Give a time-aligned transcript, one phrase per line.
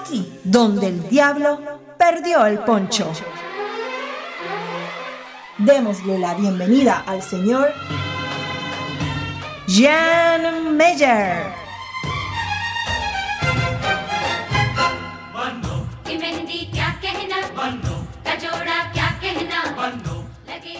[0.00, 1.60] aquí donde el diablo
[1.98, 3.10] perdió el poncho.
[5.58, 7.72] Démosle la bienvenida al señor
[9.68, 11.60] Jan Meyer.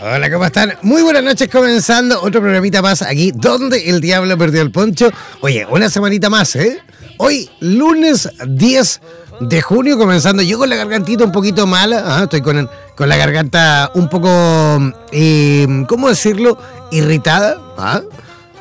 [0.02, 0.78] Hola, ¿cómo están?
[0.80, 5.10] Muy buenas noches, comenzando otro programita más aquí, donde el diablo perdió el poncho.
[5.42, 6.80] Oye, una semanita más, ¿eh?
[7.22, 9.00] Hoy, lunes 10
[9.40, 12.22] de junio, comenzando yo con la gargantita un poquito mala, ¿ah?
[12.22, 14.78] estoy con con la garganta un poco,
[15.12, 16.56] eh, ¿cómo decirlo?
[16.90, 17.58] Irritada.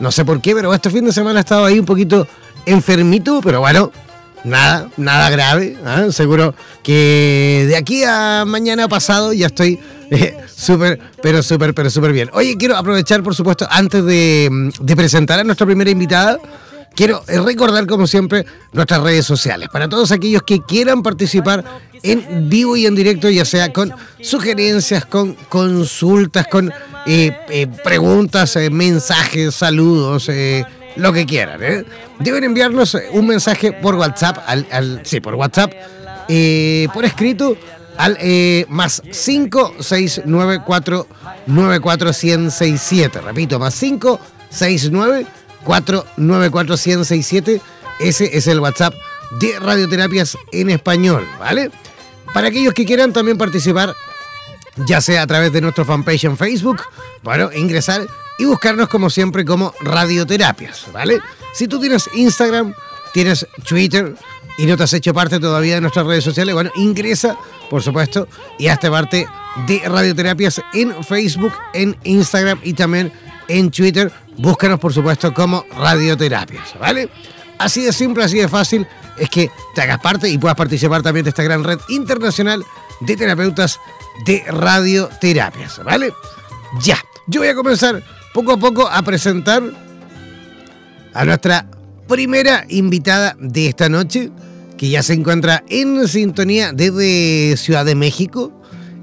[0.02, 2.28] No sé por qué, pero este fin de semana he estado ahí un poquito
[2.66, 3.94] enfermito, pero bueno,
[4.44, 5.78] nada, nada grave.
[5.86, 6.08] ¿ah?
[6.12, 6.54] Seguro
[6.84, 9.80] que de aquí a mañana pasado ya estoy
[10.12, 12.30] eh, súper, pero súper, pero súper bien.
[12.34, 16.38] Oye, quiero aprovechar, por supuesto, antes de, de presentar a nuestra primera invitada
[17.00, 19.70] quiero recordar, como siempre, nuestras redes sociales.
[19.72, 21.64] Para todos aquellos que quieran participar
[22.04, 26.74] en vivo y en directo, ya sea con sugerencias, con consultas, con
[27.06, 30.30] eh, eh, preguntas, eh, mensajes, saludos,
[30.98, 31.86] lo que quieran.
[32.20, 35.72] Deben enviarnos un mensaje por WhatsApp, al, sí, por WhatsApp,
[36.94, 37.56] por escrito
[37.96, 38.18] al
[38.68, 41.08] más 5694
[41.48, 43.22] 94167.
[43.22, 46.76] Repito, más 569 494
[48.00, 48.94] Ese es el WhatsApp
[49.40, 51.72] de Radioterapias en Español, ¿vale?
[52.34, 53.94] Para aquellos que quieran también participar,
[54.86, 56.82] ya sea a través de nuestro fanpage en Facebook,
[57.24, 61.20] bueno, ingresar y buscarnos como siempre como Radioterapias, ¿vale?
[61.54, 62.74] Si tú tienes Instagram,
[63.14, 64.16] tienes Twitter
[64.58, 67.38] y no te has hecho parte todavía de nuestras redes sociales, bueno, ingresa,
[67.70, 68.28] por supuesto,
[68.58, 69.28] y hazte parte
[69.68, 73.12] de Radioterapias en Facebook, en Instagram y también
[73.50, 74.12] en Twitter.
[74.38, 77.10] Búscanos, por supuesto, como Radioterapias, ¿vale?
[77.58, 78.88] Así de simple, así de fácil
[79.18, 82.64] es que te hagas parte y puedas participar también de esta gran red internacional
[83.02, 83.80] de terapeutas
[84.26, 86.14] de radioterapias, ¿vale?
[86.82, 88.02] Ya, yo voy a comenzar
[88.34, 89.62] poco a poco a presentar
[91.14, 91.66] a nuestra
[92.08, 94.32] primera invitada de esta noche,
[94.78, 98.54] que ya se encuentra en sintonía desde Ciudad de México.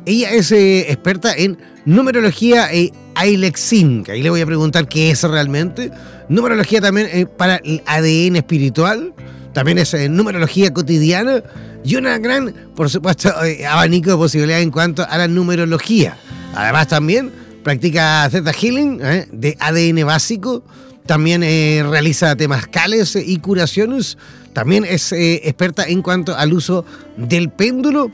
[0.07, 5.11] Ella es eh, experta en numerología e Ailexin, que ahí le voy a preguntar qué
[5.11, 5.91] es realmente.
[6.29, 9.15] Numerología también eh, para el ADN espiritual,
[9.53, 11.43] también es eh, numerología cotidiana
[11.83, 16.19] y una gran, por supuesto, eh, abanico de posibilidades en cuanto a la numerología.
[16.55, 17.33] Además también
[17.65, 20.63] practica Zeta Healing de ADN básico,
[21.07, 24.19] también realiza temazcales y curaciones,
[24.53, 26.85] también es experta en cuanto al uso
[27.17, 28.13] del péndulo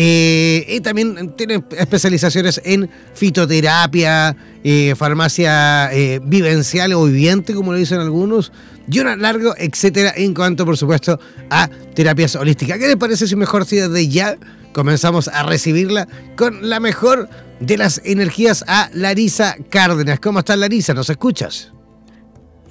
[0.00, 7.78] eh, y también tiene especializaciones en fitoterapia, eh, farmacia eh, vivencial o viviente, como lo
[7.78, 8.52] dicen algunos,
[8.88, 11.18] y un largo, etcétera, en cuanto, por supuesto,
[11.50, 12.78] a terapias holísticas.
[12.78, 14.38] ¿Qué les parece si mejor si desde ya
[14.72, 16.06] comenzamos a recibirla
[16.36, 17.28] con la mejor
[17.58, 20.20] de las energías a Larisa Cárdenas?
[20.20, 20.94] ¿Cómo estás, Larisa?
[20.94, 21.72] ¿Nos escuchas?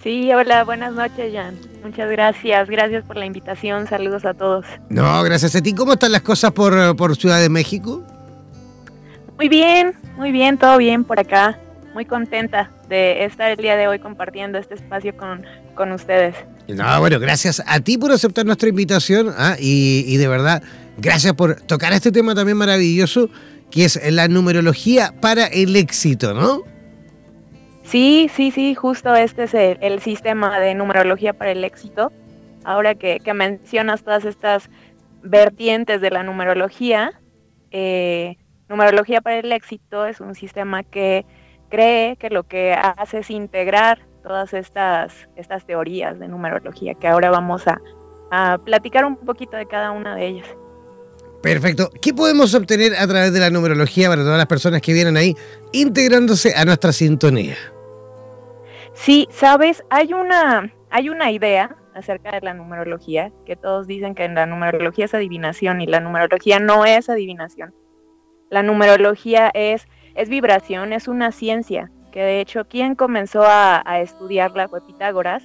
[0.04, 1.56] Sí, hola, buenas noches, Jan.
[1.84, 4.66] Muchas gracias, gracias por la invitación, saludos a todos.
[4.90, 5.74] No, gracias a ti.
[5.74, 8.04] ¿Cómo están las cosas por, por Ciudad de México?
[9.38, 11.60] Muy bien, muy bien, todo bien por acá.
[11.94, 16.36] Muy contenta de estar el día de hoy compartiendo este espacio con, con ustedes.
[16.68, 19.56] No, bueno, gracias a ti por aceptar nuestra invitación ¿ah?
[19.60, 20.62] y, y de verdad,
[20.98, 23.30] gracias por tocar este tema también maravilloso
[23.72, 26.64] que es la numerología para el éxito, ¿no?
[27.88, 32.12] Sí, sí, sí, justo este es el, sistema de numerología para el éxito.
[32.66, 34.69] Ahora que, mencionas todas estas
[35.24, 37.13] vertientes de la numerología,
[37.72, 38.36] eh,
[38.68, 41.25] numerología para el éxito es un sistema que
[41.69, 47.30] cree que lo que hace es integrar todas estas, estas teorías de numerología, que ahora
[47.30, 47.80] vamos a,
[48.31, 50.48] a platicar un poquito de cada una de ellas.
[51.42, 51.89] Perfecto.
[52.01, 55.38] ¿Qué podemos obtener a través de la numerología para todas las personas que vienen ahí
[55.72, 57.56] integrándose a nuestra sintonía?
[58.98, 64.28] Sí, sabes, hay una, hay una idea acerca de la numerología, que todos dicen que
[64.28, 67.76] la numerología es adivinación y la numerología no es adivinación.
[68.50, 74.02] La numerología es, es vibración, es una ciencia, que de hecho quien comenzó a, a
[74.02, 75.44] estudiarla fue Pitágoras,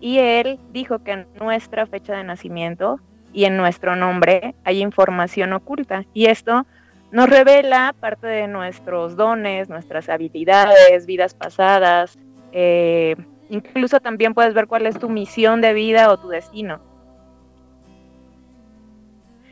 [0.00, 3.00] y él dijo que en nuestra fecha de nacimiento
[3.32, 6.66] y en nuestro nombre hay información oculta, y esto
[7.12, 12.18] nos revela parte de nuestros dones, nuestras habilidades, vidas pasadas,
[12.60, 13.14] eh,
[13.50, 16.80] incluso también puedes ver cuál es tu misión de vida o tu destino.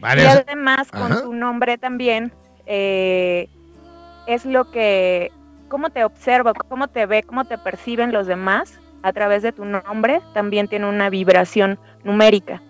[0.03, 2.33] y además con su nombre también
[2.67, 3.49] eh,
[4.27, 5.31] es lo que,
[5.69, 9.65] cómo te observa, cómo te ve, cómo te perciben los demás a través de tu
[9.65, 12.61] nombre, también tiene una vibración numérica.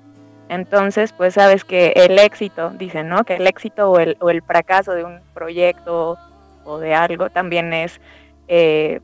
[0.51, 3.25] Entonces, pues sabes que el éxito, dicen, ¿no?
[3.25, 6.19] Que el éxito o el, o el fracaso de un proyecto
[6.65, 8.03] o de algo también es
[8.49, 9.01] eh,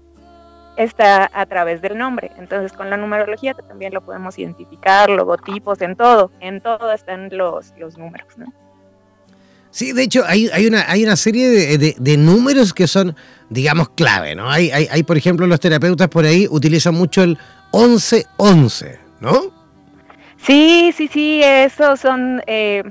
[0.77, 2.31] está a través del nombre.
[2.39, 7.73] Entonces, con la numerología también lo podemos identificar, logotipos, en todo, en todo están los,
[7.79, 8.53] los números, ¿no?
[9.71, 13.17] Sí, de hecho, hay, hay, una, hay una serie de, números que son,
[13.49, 14.51] digamos, clave, ¿no?
[14.51, 17.39] Hay, hay, hay, por ejemplo, los terapeutas por ahí utilizan mucho el
[17.73, 19.51] 1111, ¿no?
[20.37, 22.43] Sí, sí, sí, esos son...
[22.47, 22.83] Eh,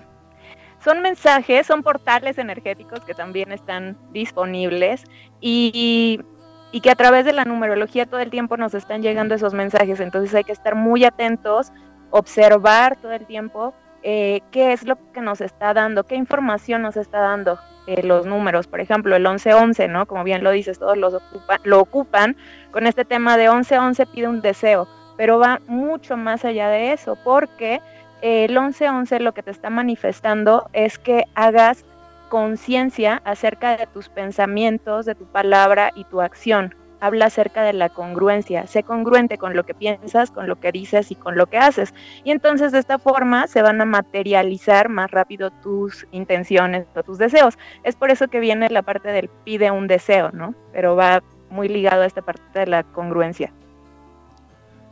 [0.83, 5.04] son mensajes, son portales energéticos que también están disponibles
[5.39, 6.22] y
[6.71, 10.00] y que a través de la numerología todo el tiempo nos están llegando esos mensajes.
[10.00, 11.71] Entonces hay que estar muy atentos,
[12.09, 13.73] observar todo el tiempo
[14.03, 18.25] eh, qué es lo que nos está dando, qué información nos está dando eh, los
[18.25, 18.68] números.
[18.68, 20.07] Por ejemplo, el 1111, ¿no?
[20.07, 21.21] Como bien lo dices, todos los
[21.63, 22.35] lo ocupan
[22.71, 24.88] con este tema de 1111 pide un deseo,
[25.18, 27.81] pero va mucho más allá de eso, porque
[28.21, 31.85] el 1111 lo que te está manifestando es que hagas
[32.31, 36.74] conciencia acerca de tus pensamientos, de tu palabra y tu acción.
[37.01, 38.68] Habla acerca de la congruencia.
[38.68, 41.94] Sé congruente con lo que piensas, con lo que dices y con lo que haces.
[42.24, 47.18] Y entonces de esta forma se van a materializar más rápido tus intenciones o tus
[47.18, 47.57] deseos.
[47.83, 50.56] Es por eso que viene la parte del pide un deseo, ¿no?
[50.72, 53.51] Pero va muy ligado a esta parte de la congruencia.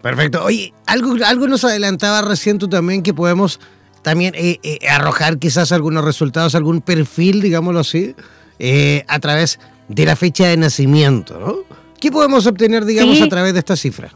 [0.02, 0.44] Perfecto.
[0.44, 3.62] Oye, algo, algo nos adelantaba recién tú también que podemos
[4.02, 8.16] también eh, eh, arrojar quizás algunos resultados, algún perfil, digámoslo así,
[8.60, 11.56] eh, a través de la fecha de nacimiento, ¿no?
[12.00, 14.10] ¿Qué podemos obtener, digamos, a través de esta cifra?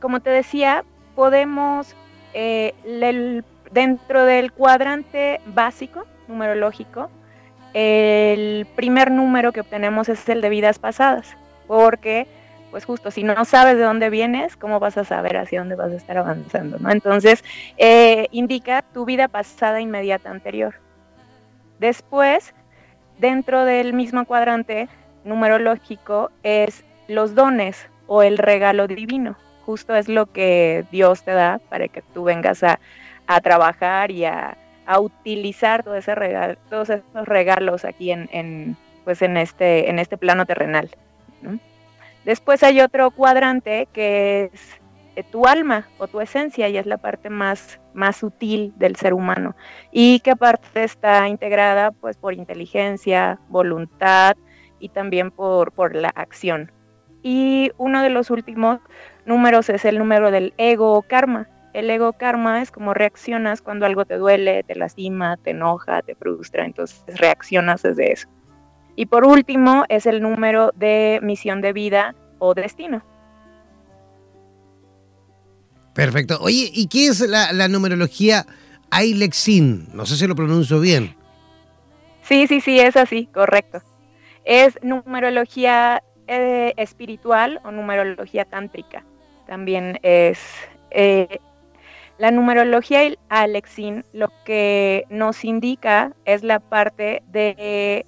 [0.00, 1.94] como te decía, podemos,
[3.70, 7.10] dentro del cuadrante básico, numerológico,
[7.74, 11.36] el primer número que obtenemos es el de vidas pasadas,
[11.68, 12.26] porque
[12.74, 15.92] pues justo, si no sabes de dónde vienes, ¿cómo vas a saber hacia dónde vas
[15.92, 16.76] a estar avanzando?
[16.80, 16.90] ¿no?
[16.90, 17.44] Entonces,
[17.76, 20.74] eh, indica tu vida pasada inmediata anterior.
[21.78, 22.52] Después,
[23.20, 24.88] dentro del mismo cuadrante
[25.22, 29.36] numerológico, es los dones o el regalo divino.
[29.64, 32.80] Justo es lo que Dios te da para que tú vengas a,
[33.40, 34.56] trabajar y a,
[34.98, 40.44] utilizar todo ese regalo, todos esos regalos aquí en, pues en, este, en este plano
[40.44, 40.90] terrenal.
[42.24, 44.80] Después hay otro cuadrante que es
[45.16, 49.14] eh, tu alma o tu esencia y es la parte más, más sutil del ser
[49.14, 49.54] humano
[49.92, 54.36] y que aparte está integrada pues por inteligencia, voluntad
[54.80, 56.72] y también por, por la acción.
[57.22, 58.80] Y uno de los últimos
[59.24, 61.48] números es el número del ego o karma.
[61.72, 66.14] El ego karma es como reaccionas cuando algo te duele, te lastima, te enoja, te
[66.14, 68.28] frustra, entonces reaccionas desde eso.
[68.96, 73.02] Y por último es el número de misión de vida o destino.
[75.94, 76.38] Perfecto.
[76.40, 78.46] Oye, ¿y qué es la, numerología
[78.90, 79.88] Ailexin?
[79.94, 81.16] No sé si lo pronuncio bien.
[82.22, 83.82] Sí, sí, sí, es así, correcto.
[84.44, 89.04] Es numerología eh, espiritual o numerología tántrica.
[89.46, 90.38] También es
[90.90, 91.38] eh,
[92.18, 98.06] la numerología Alexin lo que nos indica es la parte de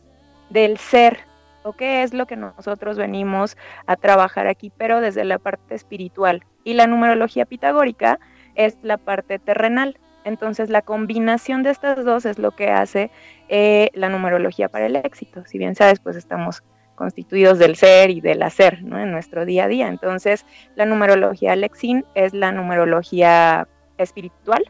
[0.57, 1.19] del ser,
[1.65, 6.45] o qué es lo que nosotros venimos a trabajar aquí, pero desde la parte espiritual.
[6.65, 8.19] Y la numerología pitagórica
[8.55, 9.99] es la parte terrenal.
[10.25, 13.11] Entonces la combinación de estas dos es lo que hace
[13.51, 15.45] eh, la numerología para el éxito.
[15.45, 16.63] Si bien sabes, pues estamos
[16.95, 18.99] constituidos del ser y del hacer ¿no?
[18.99, 19.89] en nuestro día a día.
[19.89, 24.65] Entonces la numerología Lexin es la numerología espiritual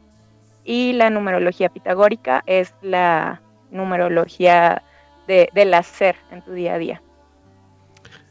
[0.65, 3.41] y la numerología pitagórica es la
[3.71, 4.83] numerología
[5.27, 7.03] de, del hacer en tu día a día.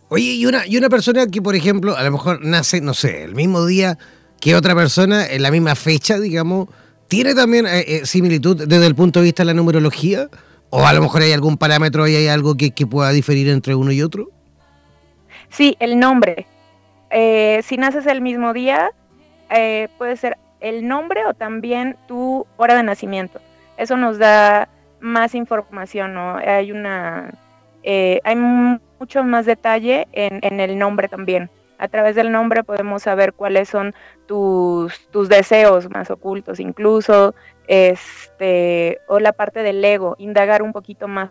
[0.10, 3.24] Oye, y una, y una persona que, por ejemplo, a lo mejor nace, no sé,
[3.24, 3.98] el mismo día
[4.40, 6.70] que otra persona, en la misma fecha, digamos,
[7.08, 10.30] ¿tiene también eh, eh, similitud desde el punto de vista de la numerología?
[10.70, 13.92] ¿O a lo mejor hay algún parámetro y hay algo que, pueda diferir entre uno
[13.92, 14.30] y otro?
[15.50, 16.46] Sí, el nombre.
[17.10, 18.92] Eh, si naces el mismo día,
[19.98, 23.40] puede ser el nombre o también tu hora de nacimiento.
[23.78, 24.68] Eso nos da
[25.06, 26.38] más información, ¿no?
[26.38, 27.32] Hay una...
[27.84, 31.50] hay mucho más detalle en, el nombre también.
[31.78, 33.94] A través del nombre podemos saber cuáles son
[34.28, 37.36] tus, tus deseos más ocultos, incluso,
[37.68, 41.30] este, o la parte del ego, indagar un poquito más.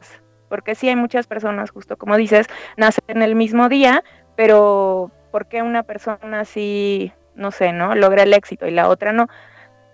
[0.48, 4.04] Porque sí hay muchas personas, justo como dices, nacen el mismo día,
[4.36, 7.94] pero ¿por qué una persona así, no sé, ¿no?
[7.94, 9.28] Logra el éxito y la otra no?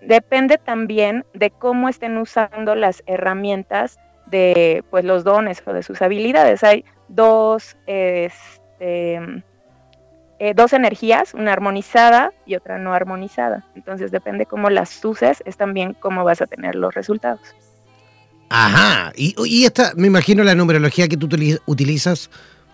[0.01, 6.01] Depende también de cómo estén usando las herramientas de pues los dones o de sus
[6.01, 6.63] habilidades.
[6.63, 9.19] Hay dos, este,
[10.39, 13.65] eh, dos energías, una armonizada y otra no armonizada.
[13.75, 17.55] Entonces depende cómo las uses, es también cómo vas a tener los resultados.
[18.49, 21.29] Ajá, y, y esta, me imagino la numerología que tú
[21.67, 22.29] utilizas,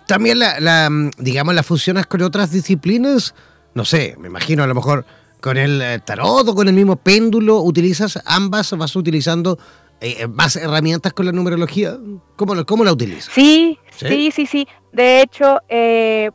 [0.07, 3.35] también la, digamos, la fusionas con otras disciplinas,
[3.75, 5.05] no sé, me imagino a lo mejor
[5.47, 9.57] con el eh, tarot o con el mismo péndulo, utilizas ambas, vas utilizando
[10.01, 11.97] eh, más herramientas con la numerología?
[12.35, 13.33] ¿Cómo, cómo la utilizas?
[13.33, 14.67] Sí, sí, sí, sí.
[14.91, 16.31] De hecho, eh,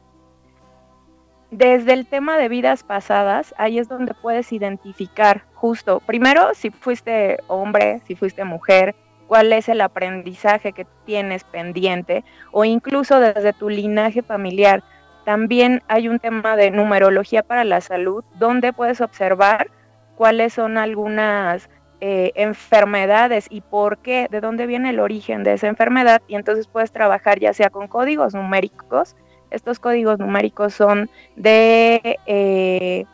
[1.51, 7.37] desde el tema de vidas pasadas, ahí es donde puedes identificar justo, primero, si fuiste
[7.49, 13.69] hombre, si fuiste mujer, cuál es el aprendizaje que tienes pendiente, o incluso desde tu
[13.69, 14.83] linaje familiar.
[15.25, 19.71] También hay un tema de numerología para la salud, donde puedes observar
[20.17, 21.69] cuáles son algunas
[22.01, 26.67] eh, enfermedades y por qué, de dónde viene el origen de esa enfermedad y entonces
[26.67, 29.15] puedes trabajar ya sea con códigos numéricos.
[29.51, 33.05] Estos códigos numéricos son de eh,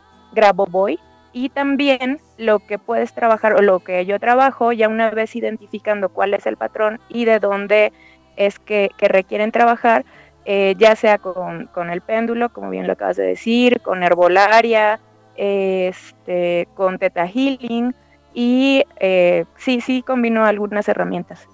[1.32, 6.08] y también lo que puedes trabajar o lo que yo trabajo ya una vez identificando
[6.08, 7.92] cuál es el patrón y de dónde
[8.36, 10.04] es que, requieren trabajar,
[10.44, 15.00] eh, ya sea con, con, el péndulo, como bien lo acabas de decir, con herbolaria,
[15.36, 17.94] este, con teta healing,
[18.34, 21.48] y eh, sí, sí combino algunas herramientas.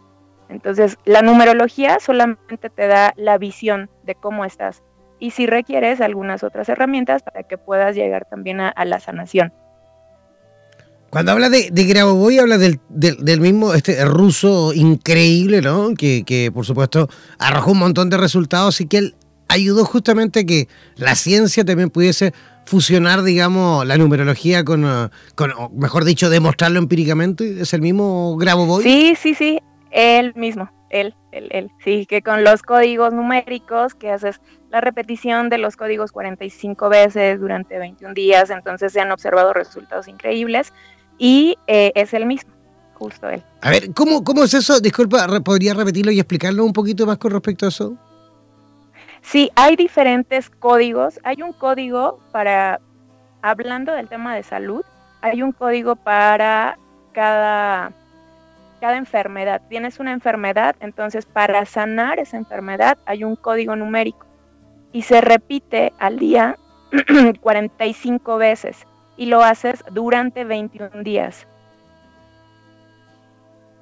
[0.48, 4.82] Entonces, la numerología solamente te da la visión de cómo estás
[5.18, 9.52] y si requieres algunas otras herramientas para que puedas llegar también a, la sanación.
[11.14, 15.94] Cuando habla de, de Grabovoi, habla del, del, mismo este ruso increíble, ¿no?
[15.94, 19.14] Que, que, por supuesto arrojó un montón de resultados y que él
[19.46, 20.66] ayudó justamente a que
[20.96, 22.34] la ciencia también pudiese
[22.66, 27.60] fusionar, digamos, la numerología con, uh, con mejor dicho, demostrarlo empíricamente?
[27.60, 28.82] ¿Es el mismo Grabovoi?
[28.82, 29.60] Sí, sí, sí,
[29.92, 31.70] él mismo, él, él, él.
[31.84, 34.40] Sí, que con los códigos numéricos, que haces
[34.70, 40.08] la repetición de los códigos 45 veces durante 21 días, entonces se han observado resultados
[40.08, 40.72] increíbles
[41.18, 42.52] y eh, es el mismo.
[42.94, 43.42] Justo él.
[43.60, 44.78] A ver, ¿cómo, ¿cómo es eso?
[44.80, 47.96] Disculpa, ¿podría repetirlo y explicarlo un poquito más con respecto a eso?
[49.20, 51.18] Sí, hay diferentes códigos.
[51.24, 52.80] Hay un código para,
[53.42, 54.84] hablando del tema de salud,
[55.22, 56.78] hay un código para
[57.12, 57.92] cada,
[58.80, 59.62] cada enfermedad.
[59.68, 64.26] Tienes una enfermedad, entonces para sanar esa enfermedad hay un código numérico
[64.92, 66.56] y se repite al día
[67.40, 71.46] 45 veces y lo haces durante 21 días.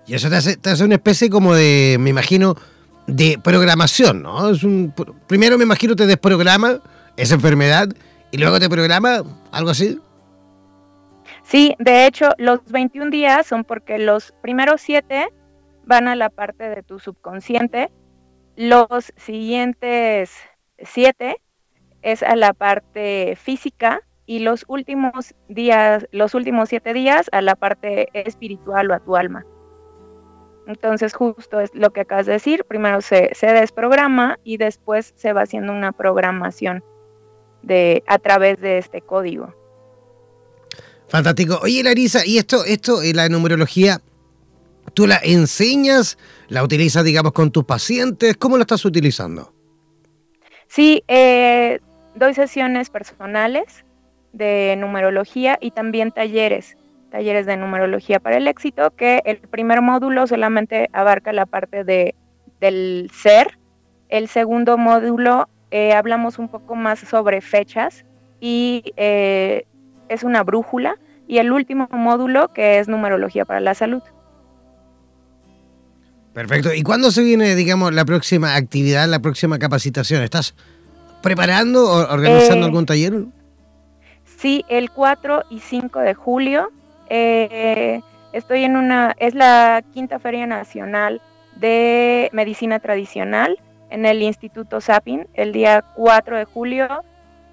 [0.07, 2.57] Y eso te hace, te hace una especie como de, me imagino,
[3.07, 4.51] de programación, ¿no?
[4.51, 4.93] Es un,
[5.27, 6.81] primero me imagino te desprograma
[7.17, 7.89] esa enfermedad
[8.31, 9.23] y luego te programa
[9.53, 10.01] algo así.
[11.45, 15.29] Sí, de hecho, los 21 días son porque los primeros 7
[15.85, 17.91] van a la parte de tu subconsciente,
[18.57, 20.31] los siguientes
[20.79, 21.37] 7
[22.03, 27.57] es a la parte física y los últimos días, los últimos 7 días a la
[27.57, 29.45] parte espiritual o a tu alma.
[30.67, 35.33] Entonces justo es lo que acabas de decir, primero se, se desprograma y después se
[35.33, 36.85] va haciendo una programación
[37.63, 39.55] de, a través de este código.
[41.09, 41.59] Fantástico.
[41.63, 44.01] Oye, Larisa, ¿y esto, esto, la numerología,
[44.95, 46.17] tú la enseñas,
[46.49, 48.37] la utilizas, digamos, con tus pacientes?
[48.37, 49.53] ¿Cómo la estás utilizando?
[50.69, 51.81] Sí, eh,
[52.15, 53.85] doy sesiones personales
[54.33, 56.77] de numerología y también talleres
[57.13, 62.15] talleres de numerología para el éxito, que el primer módulo solamente abarca la parte de,
[62.59, 63.59] del ser,
[64.09, 68.05] el segundo módulo eh, hablamos un poco más sobre fechas
[68.41, 69.67] y eh,
[70.09, 70.97] es una brújula,
[71.29, 74.03] y el último módulo que es numerología para la salud.
[76.35, 76.75] Perfecto.
[76.75, 80.23] ¿Y cuándo se viene, digamos, la próxima actividad, la próxima capacitación?
[80.23, 80.55] ¿Estás
[81.23, 83.13] preparando o organizando eh, algún taller?
[84.43, 86.73] Sí, el 4 y 5 de julio.
[87.09, 91.21] estoy en una, es la quinta Feria Nacional
[91.55, 97.05] de Medicina Tradicional en el Instituto SAPIN el día 4 de julio,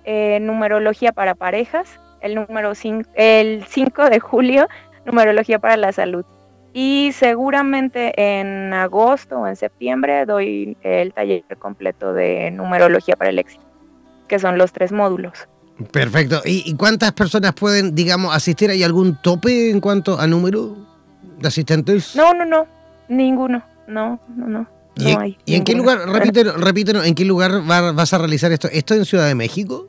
[0.03, 2.71] eh, numerología para parejas, el, número
[3.13, 4.67] el 5 de julio,
[5.05, 6.25] numerología para la salud.
[6.73, 13.37] Y seguramente en agosto o en septiembre doy el taller completo de numerología para el
[13.37, 13.63] éxito,
[14.27, 15.47] que son los tres módulos.
[15.91, 16.41] Perfecto.
[16.45, 18.69] ¿Y, cuántas personas pueden, digamos, asistir?
[18.69, 20.75] ¿Hay algún tope en cuanto a número
[21.39, 22.15] de asistentes?
[22.15, 22.67] No, no, no,
[23.07, 23.63] ninguno.
[23.87, 24.67] No, no, no.
[24.97, 28.67] ¿Y, en qué lugar, repítelo, repítelo, en qué lugar vas a realizar esto?
[28.71, 29.87] ¿Esto en Ciudad de México?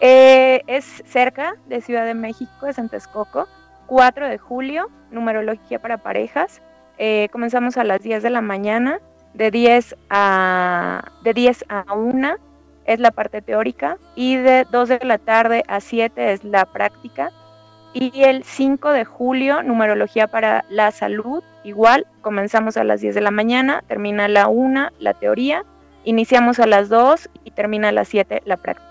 [0.00, 3.48] Eh, es cerca de Ciudad de México, es en Texcoco.
[3.86, 6.60] 4 de julio, numerología para parejas.
[6.98, 9.00] Eh, comenzamos a las 10 de la mañana,
[9.32, 12.47] de 10 a, de 10 a 1
[12.88, 17.30] es la parte teórica y de 2 de la tarde a 7 es la práctica.
[17.92, 23.20] Y el 5 de julio, numerología para la salud, igual, comenzamos a las 10 de
[23.20, 25.64] la mañana, termina a la 1 la teoría,
[26.04, 28.88] iniciamos a las 2 y termina a las 7 la práctica.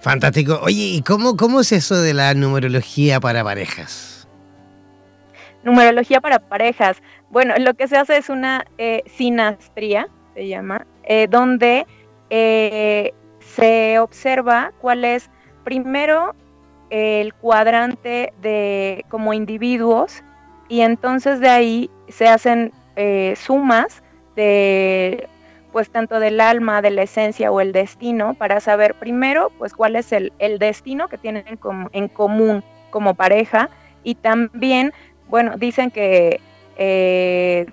[0.00, 0.60] Fantástico.
[0.62, 4.28] Oye, ¿y cómo, cómo es eso de la numerología para parejas?
[5.64, 6.98] Numerología para parejas.
[7.30, 11.86] Bueno, lo que se hace es una eh, sinastría, se llama, eh, donde
[12.30, 15.30] eh, se observa cuál es
[15.64, 16.34] primero
[16.90, 20.22] el cuadrante de como individuos
[20.68, 24.02] y entonces de ahí se hacen eh, sumas
[24.36, 25.28] de
[25.72, 29.96] pues tanto del alma, de la esencia o el destino para saber primero pues cuál
[29.96, 31.44] es el, destino que tienen
[31.92, 33.70] en, común como pareja.
[34.04, 34.92] Y también,
[35.28, 36.40] bueno, dicen que
[36.76, 37.66] eh,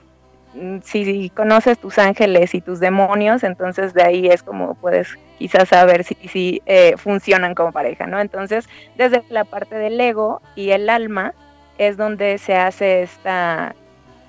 [0.84, 6.04] si conoces tus ángeles y tus demonios, entonces de ahí es como puedes quizás saber
[6.04, 8.20] si, si eh, funcionan como pareja, ¿no?
[8.20, 11.34] Entonces, desde la parte del ego y el alma
[11.78, 13.76] es donde se hace esta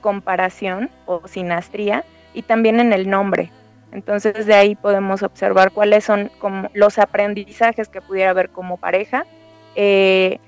[0.01, 2.05] comparación o sinastría
[2.35, 3.51] y también en el nombre.
[3.93, 9.27] Entonces de ahí podemos observar cuáles son como los aprendizajes que pudiera haber como pareja
[9.75, 10.39] eh,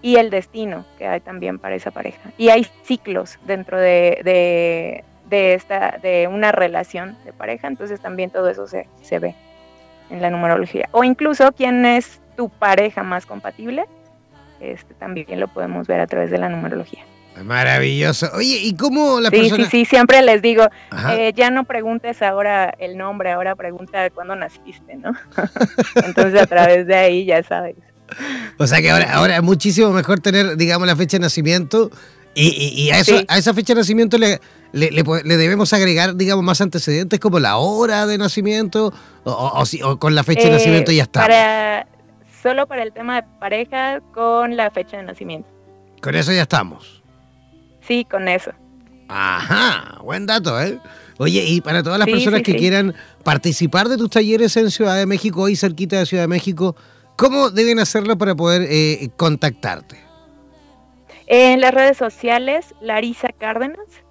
[0.00, 2.30] y el destino que hay también para esa pareja.
[2.38, 8.48] Y hay ciclos dentro de, de, esta, de una relación de pareja, entonces también todo
[8.48, 9.34] eso se, se ve
[10.10, 10.88] en la numerología.
[10.92, 13.84] O incluso quién es tu pareja más compatible,
[14.60, 17.04] este, también lo podemos ver a través de la numerología.
[17.42, 18.28] Maravilloso.
[18.34, 20.68] Oye, ¿y cómo la sí, Sí, sí, siempre les digo,
[21.12, 25.12] eh, ya no preguntes ahora el nombre, ahora pregunta cuándo naciste, ¿no?
[26.04, 27.76] Entonces a través de ahí ya sabes.
[28.58, 31.90] O sea que ahora, ahora es muchísimo mejor tener, digamos, la fecha de nacimiento
[32.34, 34.40] y, a, eso, a esa fecha de nacimiento le,
[34.72, 38.92] le, debemos agregar, digamos, más antecedentes como la hora de nacimiento
[39.24, 41.20] o, con la fecha de eh, nacimiento ya está.
[41.20, 41.86] Para,
[42.42, 45.48] solo para el tema de pareja con la fecha de nacimiento.
[46.00, 47.02] Con eso ya estamos.
[47.86, 48.52] Sí, con eso.
[49.08, 50.78] Ajá, buen dato, ¿eh?
[51.18, 55.06] Oye, y para todas las personas que quieran participar de tus talleres en Ciudad de
[55.06, 56.74] México, hoy cerquita de Ciudad de México,
[57.16, 60.11] ¿cómo deben hacerlo para poder eh, contactarte?
[61.26, 64.04] En las redes sociales, Larisa Cárdenas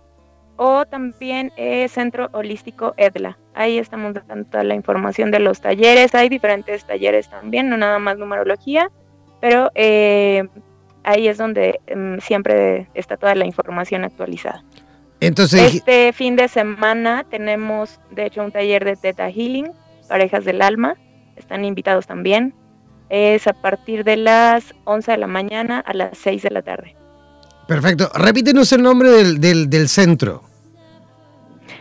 [0.63, 3.37] o también eh, Centro Holístico EDLA.
[3.55, 6.13] Ahí estamos dando toda la información de los talleres.
[6.13, 8.91] Hay diferentes talleres también, no nada más numerología,
[9.39, 10.47] pero eh,
[11.03, 14.63] ahí es donde em, siempre está toda la información actualizada.
[15.19, 19.71] Entonces, este fin de semana tenemos, de hecho, un taller de Theta Healing,
[20.07, 20.95] parejas del alma.
[21.35, 22.53] Están invitados también.
[23.09, 26.95] Es a partir de las 11 de la mañana a las 6 de la tarde.
[27.71, 28.11] Perfecto.
[28.13, 30.43] Repítenos el nombre del, centro.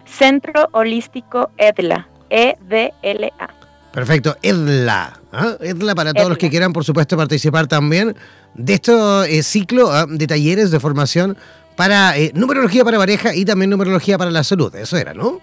[0.05, 2.07] Centro Holístico EDLA.
[2.31, 3.51] E-D-L-A.
[3.93, 4.37] Perfecto.
[4.41, 5.21] EDLA.
[5.33, 5.57] ¿ah?
[5.59, 8.15] EDLA para todos los que quieran, por supuesto, participar también
[8.55, 10.07] de este ciclo ¿ah?
[10.09, 11.37] de talleres de formación
[11.75, 14.73] para eh, numerología para pareja y también numerología para la salud.
[14.77, 15.41] Eso era, ¿no?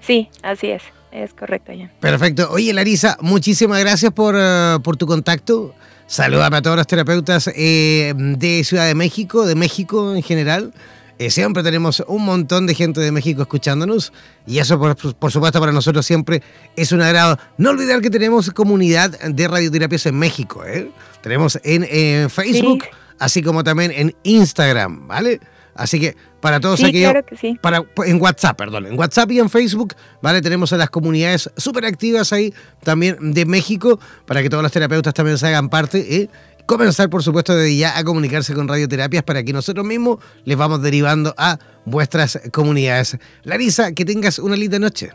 [0.00, 0.82] Sí, así es.
[1.12, 1.88] Es correcto, ya.
[2.00, 2.48] Perfecto.
[2.50, 4.34] Oye, Larisa, muchísimas gracias por,
[4.82, 5.72] por tu contacto.
[6.10, 10.74] Saludame a todos los terapeutas eh, de Ciudad de México, de México en general.
[11.20, 14.12] Eh, siempre tenemos un montón de gente de México escuchándonos
[14.44, 16.42] y eso por, por, supuesto para nosotros siempre
[16.74, 17.38] es un agrado.
[17.58, 20.64] No olvidar que tenemos comunidad de radioterapias en México.
[20.64, 20.90] ¿eh?
[21.22, 22.86] Tenemos en Facebook,
[23.20, 25.38] así como también en Instagram, ¿vale?
[25.74, 27.14] Así que para todos aquellos.
[27.60, 28.86] para, en WhatsApp, perdón.
[28.86, 30.42] En WhatsApp y en Facebook, ¿vale?
[30.42, 32.52] Tenemos a las comunidades súper activas ahí
[32.82, 35.98] también de México para que todos los terapeutas también se hagan parte.
[35.98, 36.28] y
[36.66, 40.80] comenzar, por supuesto, desde ya a comunicarse con radioterapias para que nosotros mismos les vamos
[40.80, 43.18] derivando a vuestras comunidades.
[43.42, 45.10] Larisa, que tengas una linda noche.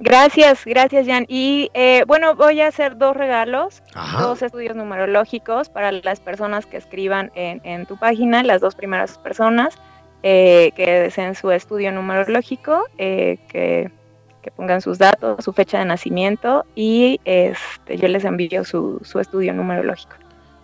[0.00, 1.24] Gracias, gracias Jan.
[1.28, 3.82] Y eh, bueno, voy a hacer dos regalos,
[4.20, 9.74] dos estudios numerológicos para las personas que escriban en, tu página, las dos primeras personas
[10.22, 13.90] eh, que deseen su estudio numerológico, eh, que,
[14.56, 19.52] pongan sus datos, su fecha de nacimiento y este, yo les envío su, su estudio
[19.52, 20.14] numerológico.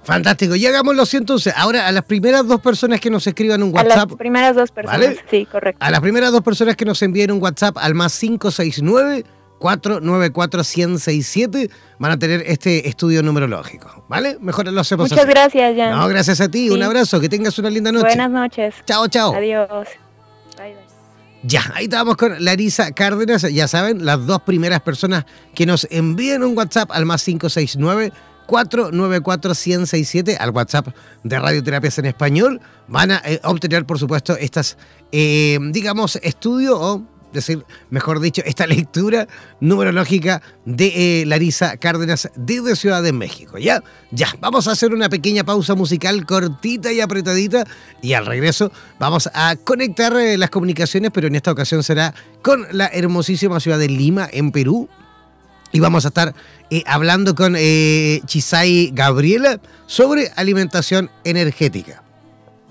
[0.04, 1.52] Fantástico, y hagámoslo entonces.
[1.56, 3.92] Ahora, a las primeras dos personas que nos escriban un WhatsApp.
[3.92, 5.84] A las primeras dos personas, sí, correcto.
[5.84, 9.24] A las primeras dos personas que nos envíen un WhatsApp al más 569
[9.58, 14.36] 494 1067 van a tener este estudio numerológico, ¿vale?
[14.40, 15.90] Mejor lo hacemos Muchas gracias, Jan.
[15.90, 16.68] No, gracias a ti.
[16.70, 18.06] Un abrazo, que tengas una linda noche.
[18.06, 18.74] Buenas noches.
[18.84, 19.34] Chao, chao.
[19.34, 19.88] Adiós.
[20.58, 20.84] Bye, bye.
[21.44, 23.42] Ya, ahí estamos con Larisa Cárdenas.
[23.42, 28.12] Ya saben, las dos primeras personas que nos envíen un WhatsApp al más 569
[28.46, 30.88] 494-1067 al WhatsApp
[31.22, 32.61] de Radioterapias en Español.
[32.88, 34.76] Van a eh, obtener, por supuesto, estas,
[35.12, 37.02] eh, digamos, estudio o
[37.33, 39.26] decir, mejor dicho, esta lectura
[39.61, 43.59] numerológica de eh, Larisa Cárdenas desde Ciudad de México.
[43.59, 43.83] ¿Ya?
[44.12, 47.64] Ya, vamos a hacer una pequeña pausa musical cortita y apretadita
[48.00, 52.87] y al regreso vamos a conectar las comunicaciones, pero en esta ocasión será con la
[52.87, 54.88] hermosísima ciudad de Lima, en Perú,
[55.74, 56.34] y vamos a estar
[56.70, 62.04] eh, hablando con eh, Chisai Gabriela sobre alimentación energética.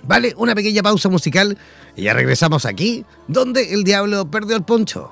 [0.04, 1.58] Vale, una pequeña pausa musical
[1.98, 5.12] y ya regresamos aquí, donde el diablo perdió el poncho.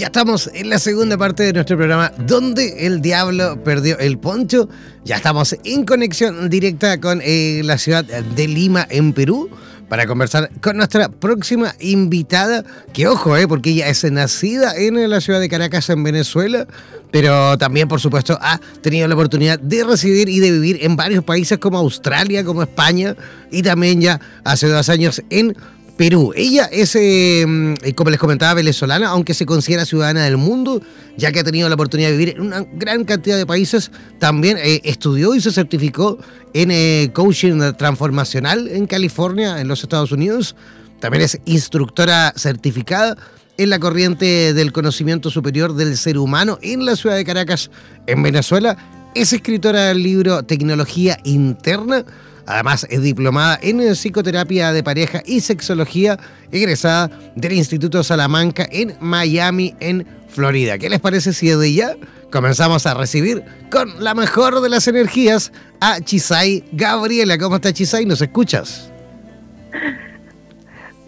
[0.00, 4.66] Ya, estamos en la segunda parte de nuestro programa donde el diablo perdió el poncho.
[5.04, 9.50] Ya estamos en conexión directa con eh, la ciudad de Lima, en Perú,
[9.90, 15.20] para conversar con nuestra próxima invitada, que ojo, eh, porque ella es nacida en la
[15.20, 16.66] ciudad de Caracas, en Venezuela,
[17.10, 21.24] pero también, por supuesto, ha tenido la oportunidad de residir y de vivir en varios
[21.24, 23.16] países como Australia, como España,
[23.50, 25.54] y también ya hace dos años en
[26.00, 26.32] Perú.
[26.34, 30.80] Ella es, eh, mm, como les comentaba, venezolana, aunque se considera ciudadana del mundo,
[31.18, 33.90] ya que ha tenido la oportunidad de vivir en una gran cantidad de países.
[34.18, 36.16] También eh, estudió y se certificó
[36.54, 40.56] en eh, coaching transformacional en California, en los Estados Unidos.
[41.00, 43.18] También es instructora certificada
[43.58, 47.70] en la corriente del conocimiento superior del ser humano en la ciudad de Caracas,
[48.06, 48.74] en Venezuela.
[49.14, 52.06] Es escritora del libro Tecnología Interna
[52.46, 56.18] Además, es diplomada en psicoterapia de pareja y sexología,
[56.50, 60.78] egresada del Instituto Salamanca en Miami, en Florida.
[60.78, 61.96] ¿Qué les parece si desde ya
[62.30, 67.38] comenzamos a recibir con la mejor de las energías a Chisai Gabriela?
[67.38, 68.06] ¿Cómo está Chisai?
[68.06, 68.90] ¿Nos escuchas?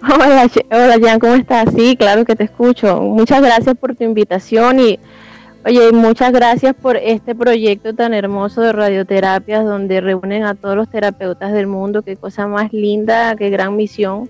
[0.02, 1.68] Hola, hola Jan, ¿cómo estás?
[1.76, 3.00] Sí, claro que te escucho.
[3.00, 4.98] Muchas gracias por tu invitación y
[5.64, 10.90] Oye, muchas gracias por este proyecto tan hermoso de radioterapias donde reúnen a todos los
[10.90, 12.02] terapeutas del mundo.
[12.02, 14.28] Qué cosa más linda, qué gran misión.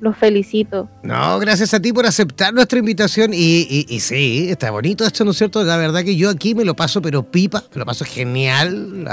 [0.00, 0.88] Los felicito.
[1.04, 3.30] No, gracias a ti por aceptar nuestra invitación.
[3.32, 5.62] Y, y, sí, está bonito esto, ¿no es cierto?
[5.62, 9.06] La verdad que yo aquí me lo paso, pero pipa, me lo paso genial.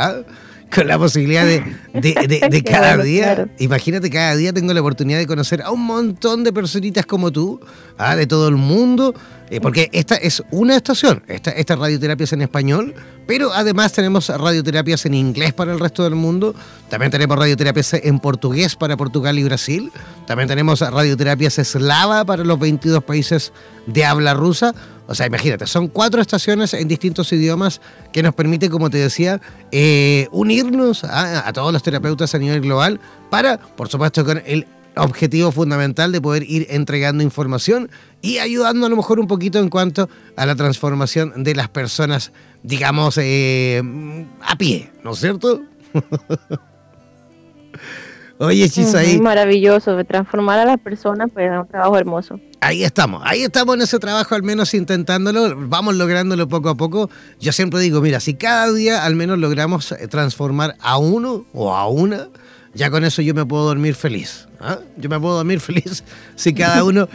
[0.75, 3.47] con la posibilidad de, cada día.
[3.60, 7.60] Imagínate, cada día tengo la oportunidad de conocer a un montón de personitas como tú,
[7.97, 8.15] ¿ah?
[8.15, 9.13] de todo el mundo,
[9.49, 12.93] eh, porque esta es una estación, esta, esta radioterapia es en español,
[13.25, 16.53] pero además tenemos radioterapias en inglés para el resto del mundo,
[16.89, 19.91] también tenemos radioterapias en portugués para Portugal y Brasil,
[20.27, 23.51] también tenemos radioterapias eslava para los 22 países
[23.88, 24.73] de habla rusa.
[25.10, 27.82] O sea, imagínate, son cuatro estaciones en distintos idiomas
[28.13, 29.41] que nos permite, como te decía,
[29.72, 33.00] eh, unirnos a, todos los terapeutas a nivel global
[33.32, 37.89] para, por supuesto, con el objetivo fundamental de poder ir entregando información
[38.22, 42.32] y ayudando a lo mejor un poquito en cuanto a la transformación de las personas,
[42.62, 43.82] digamos, eh,
[44.41, 45.63] a pie, ¿no es cierto?
[48.41, 49.19] Oye, Chisaí.
[49.19, 52.39] maravilloso, transformar a las personas, pues es un trabajo hermoso.
[52.62, 57.10] Ahí estamos, ahí estamos en ese trabajo, al menos intentándolo, vamos lográndolo poco a poco.
[57.41, 61.75] Yo siempre digo, mira, si cada día al menos logramos eh, transformar a uno o
[61.75, 62.30] a una,
[62.73, 64.47] ya con eso yo me puedo dormir feliz.
[64.62, 64.80] ¿ah?
[64.95, 67.10] Yo me puedo dormir feliz si cada uno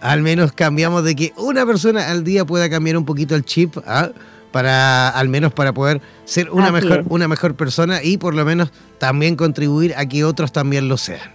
[0.00, 3.76] al menos cambiamos de que una persona al día pueda cambiar un poquito el chip.
[3.86, 4.12] ¿ah?
[4.52, 8.70] Para al menos para poder ser una mejor una mejor persona y por lo menos
[8.98, 11.30] también contribuir a que otros también lo sean.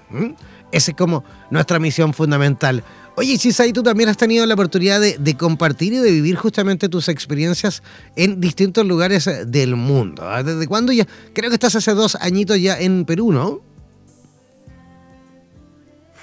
[0.72, 2.84] Esa es como nuestra misión fundamental.
[3.18, 7.08] Oye, Chisay, tú también has tenido la oportunidad de, compartir y de vivir justamente tus
[7.08, 7.82] experiencias
[8.18, 10.24] en distintos lugares del mundo.
[10.26, 10.44] ¿ah?
[10.44, 11.06] ¿Desde cuándo ya?
[11.34, 13.62] Creo que estás hace dos añitos ya en Perú, ¿no?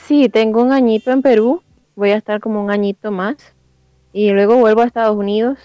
[0.07, 1.63] Sí, tengo un añito en Perú.
[1.97, 3.37] Voy a estar como un añito más.
[4.13, 5.57] Y luego vuelvo a Estados Unidos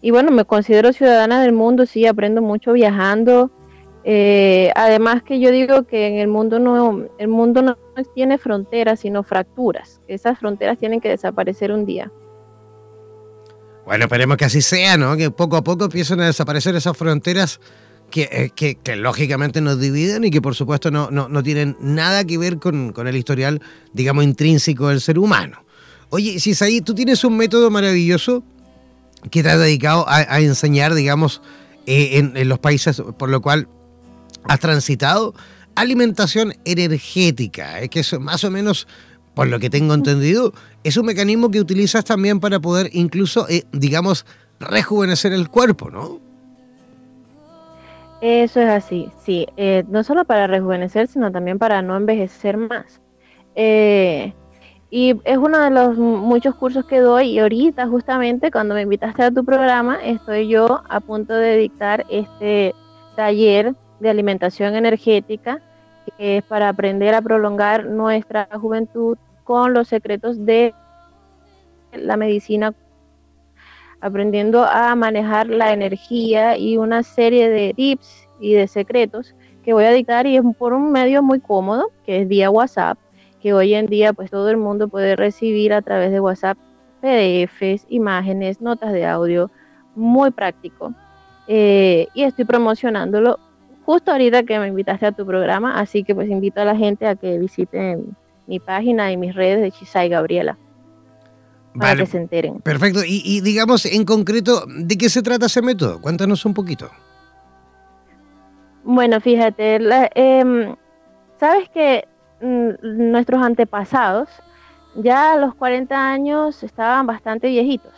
[0.00, 3.50] y bueno, me considero ciudadana del mundo, sí, aprendo mucho viajando.
[4.04, 7.76] Eh, además que yo digo que en el mundo no, el mundo no
[8.14, 10.00] tiene fronteras, sino fracturas.
[10.06, 12.12] Esas fronteras tienen que desaparecer un día.
[13.84, 15.16] Bueno, esperemos que así sea, ¿no?
[15.16, 17.60] Que poco a poco empiecen a desaparecer esas fronteras
[18.10, 22.38] que, eh, que, lógicamente nos dividen y que por supuesto no, no, tienen nada que
[22.38, 23.60] ver con, con, el historial,
[23.92, 25.64] digamos, intrínseco del ser humano.
[26.10, 28.44] Oye, Cisaí, tú tienes un método maravilloso
[29.30, 31.42] que te has dedicado a, enseñar, digamos,
[31.86, 33.68] eh, en, los países por lo cual
[34.44, 35.34] has transitado
[35.74, 38.88] alimentación energética, es que es más o menos,
[39.34, 40.52] por lo que tengo entendido,
[40.82, 44.26] es un mecanismo que utilizas también para poder incluso, eh, digamos,
[44.58, 46.20] rejuvenecer el cuerpo, ¿no?
[48.20, 53.00] Eso es así, sí, eh, no solo para rejuvenecer, sino también para no envejecer más.
[53.54, 54.32] Eh,
[54.90, 59.22] y es uno de los muchos cursos que doy y ahorita justamente cuando me invitaste
[59.22, 62.74] a tu programa estoy yo a punto de dictar este
[63.14, 65.60] taller de alimentación energética
[66.16, 70.74] que es para aprender a prolongar nuestra juventud con los secretos de
[71.92, 72.74] la medicina,
[74.00, 79.84] aprendiendo a manejar la energía y una serie de tips y de secretos que voy
[79.84, 82.98] a dictar y es por un medio muy cómodo que es vía WhatsApp
[83.40, 86.58] que hoy en día pues todo el mundo puede recibir a través de WhatsApp
[87.00, 89.50] PDFs, imágenes, notas de audio,
[89.94, 90.94] muy práctico.
[91.46, 93.38] Eh, y estoy promocionándolo
[93.88, 97.06] justo ahorita que me invitaste a tu programa, así que pues invito a la gente
[97.06, 98.14] a que visiten
[98.46, 100.58] mi página y mis redes de Chisai Gabriela.
[101.72, 102.60] Para que se enteren.
[102.60, 103.00] Perfecto.
[103.02, 106.02] Y, digamos, en concreto, ¿de qué se trata ese método?
[106.02, 106.90] Cuéntanos un poquito.
[108.84, 109.78] Bueno, fíjate,
[110.14, 110.76] em,
[111.40, 112.06] sabes que
[112.40, 114.28] nuestros antepasados
[114.94, 117.92] ya a los 40 años estaban bastante viejitos.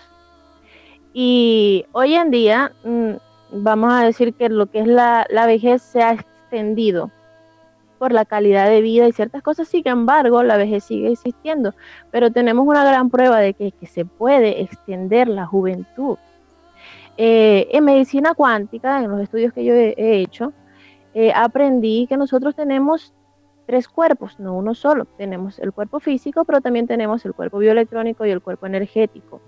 [1.13, 3.13] Y hoy en día mm,
[3.53, 7.11] vamos a decir que lo que es la, vejez se ha extendido
[7.99, 11.75] por la calidad de vida y ciertas cosas, sin embargo, la vejez sigue existiendo,
[12.11, 16.17] pero tenemos una gran prueba de que, se puede extender la juventud.
[17.19, 20.55] Eh, en medicina cuántica, en los estudios que yo he, hecho,
[21.13, 23.13] eh, aprendí que nosotros tenemos
[23.71, 25.05] tres cuerpos, no uno solo.
[25.17, 29.41] Tenemos el cuerpo físico, pero también tenemos el cuerpo bioelectrónico y el cuerpo energético.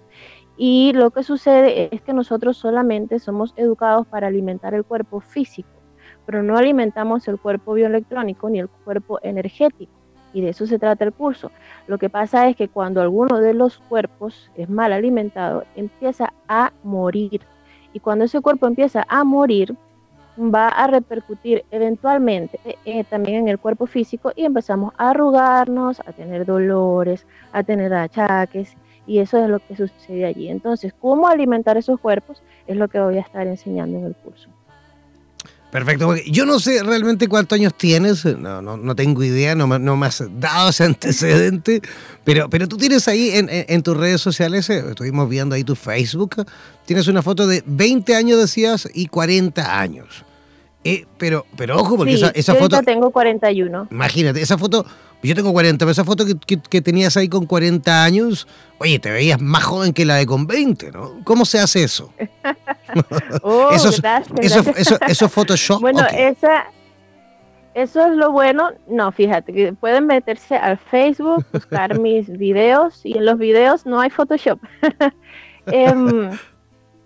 [0.56, 5.68] Y lo que sucede es que nosotros solamente somos educados para alimentar el cuerpo físico,
[6.24, 9.92] pero no alimentamos el cuerpo bioelectrónico ni el cuerpo energético.
[10.32, 11.50] Y de eso se trata el curso.
[11.88, 16.72] Lo que pasa es que cuando alguno de los cuerpos es mal alimentado, empieza a
[16.84, 17.40] morir.
[17.92, 19.76] Y cuando ese cuerpo empieza a morir,
[20.38, 26.12] va a repercutir eventualmente eh, también en el cuerpo físico y empezamos a arrugarnos, a
[26.12, 30.48] tener dolores, a tener achaques y eso es lo que sucede allí.
[30.48, 34.48] Entonces, cómo alimentar esos cuerpos es lo que voy a estar enseñando en el curso.
[35.72, 36.14] Perfecto.
[36.26, 40.22] Yo no sé realmente cuántos años tienes, no, no, tengo idea, no, no, me has
[40.38, 41.80] dado ese antecedente,
[42.24, 45.74] pero, pero tú tienes ahí en, en, tus redes sociales, eh, estuvimos viendo ahí tu
[45.74, 46.44] Facebook,
[46.84, 50.26] tienes una foto de 20 años, decías, y 40 años.
[50.84, 52.76] Eh, pero, pero ojo, porque esa, esa yo foto.
[52.76, 53.88] ahorita tengo 41.
[53.90, 54.84] Imagínate, esa foto.
[55.24, 58.98] Yo tengo 40, pero esa foto que, que- que tenías ahí con 40 años, oye,
[58.98, 61.20] te veías más joven que la de con 20, ¿no?
[61.22, 62.12] ¿Cómo se hace eso?
[63.42, 64.78] Oh, eso, es, gracias, eso, gracias.
[64.78, 65.80] eso, eso es Photoshop.
[65.80, 66.64] Bueno, esa,
[67.74, 68.70] eso es lo bueno.
[68.88, 74.00] No, fíjate, que pueden meterse al Facebook, buscar mis videos y en los videos no
[74.00, 74.58] hay Photoshop.
[75.66, 76.30] Em,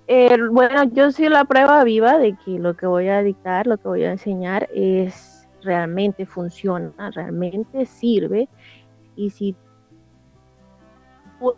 [0.06, 3.76] el- bueno, yo soy la prueba viva de que lo que voy a dictar, lo
[3.76, 8.48] que voy a enseñar es realmente funciona, realmente sirve.
[9.16, 9.56] Y si
[11.40, 11.54] una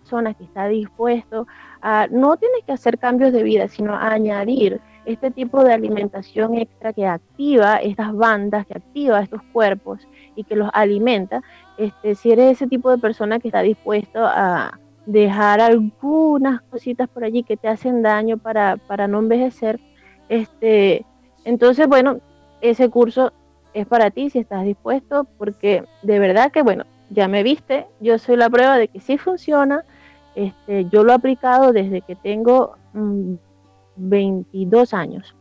[0.00, 1.46] persona que está dispuesto
[1.80, 6.92] a, no tienes que hacer cambios de vida, sino añadir este tipo de alimentación extra
[6.92, 11.42] que activa estas bandas, que activa estos cuerpos y que los alimenta,
[11.76, 17.24] este, si eres ese tipo de persona que está dispuesto a dejar algunas cositas por
[17.24, 19.80] allí que te hacen daño para, para no envejecer,
[20.28, 21.04] este,
[21.44, 22.20] entonces, bueno,
[22.60, 23.32] ese curso
[23.74, 28.18] es para ti si estás dispuesto, porque de verdad que, bueno, ya me viste, yo
[28.18, 29.84] soy la prueba de que sí funciona,
[30.34, 33.34] este, yo lo he aplicado desde que tengo mm,
[33.96, 35.36] 22 años.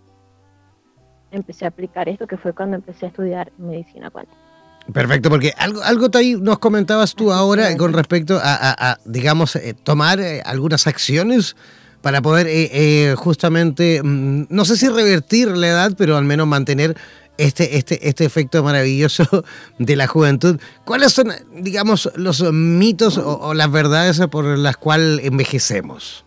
[1.32, 4.43] Empecé a aplicar esto, que fue cuando empecé a estudiar medicina cuántica.
[4.92, 10.20] Perfecto, porque algo, algo ahí nos comentabas tú ahora con respecto a, digamos, eh, tomar
[10.20, 11.56] eh, algunas acciones
[12.02, 16.98] para poder eh, justamente, mm, no sé si revertir la edad, pero al menos mantener
[17.38, 19.46] este, este, este efecto maravilloso
[19.80, 20.60] de la juventud.
[20.84, 26.26] ¿Cuáles son, digamos, los mitos o las verdades por las cuales envejecemos?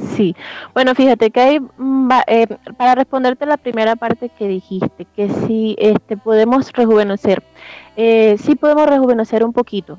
[0.00, 0.34] Sí,
[0.74, 5.76] bueno, fíjate que hay, mm, eh, para responderte la primera parte que dijiste, que si
[5.78, 7.42] este, podemos rejuvenecer,
[7.96, 9.98] eh, sí podemos rejuvenecer un poquito.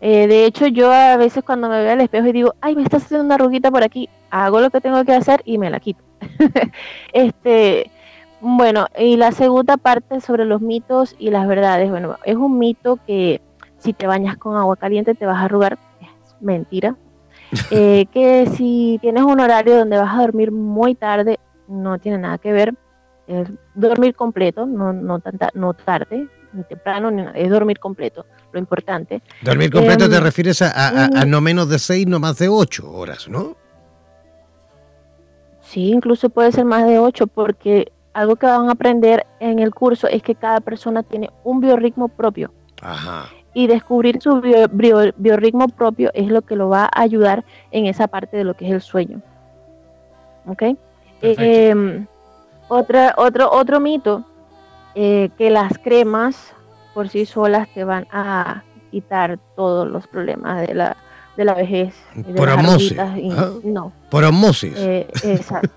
[0.00, 2.82] Eh, de hecho, yo a veces cuando me veo al espejo y digo, ay, me
[2.82, 5.80] estás haciendo una arruguita por aquí, hago lo que tengo que hacer y me la
[5.80, 6.02] quito.
[7.12, 7.90] este,
[8.40, 12.98] bueno, y la segunda parte sobre los mitos y las verdades, bueno, es un mito
[13.06, 13.40] que
[13.78, 15.78] si te bañas con agua caliente te vas a arrugar,
[16.40, 16.96] mentira.
[17.70, 22.38] Eh, que si tienes un horario donde vas a dormir muy tarde, no tiene nada
[22.38, 22.74] que ver.
[23.26, 28.24] Es dormir completo, no, no, tanta, no tarde, ni temprano, ni nada, es dormir completo,
[28.52, 29.22] lo importante.
[29.42, 30.70] Dormir completo Em, te refieres a,
[31.04, 31.28] a- mm.
[31.30, 33.56] no menos de seis, no más de ocho horas, ¿no?
[35.60, 39.74] Sí, incluso puede ser más de 8, porque algo que van a aprender en el
[39.74, 42.52] curso es que cada persona tiene un biorritmo propio.
[42.80, 43.26] Ajá.
[43.58, 47.86] Y descubrir su bio- bio- biorritmo propio es lo que lo va a ayudar en
[47.86, 49.20] esa parte de lo que es el sueño.
[50.46, 50.62] ¿Ok?
[51.22, 52.04] Eh,
[52.68, 54.22] otra, otro, otro mito,
[54.94, 56.52] eh, que las cremas
[56.94, 60.96] por sí solas te van a quitar todos los problemas de la,
[61.36, 61.94] de la vejez.
[62.14, 63.16] de Por osmosis, ajá.
[63.64, 64.74] no, Por osmosis.
[64.76, 65.70] eh, exacto.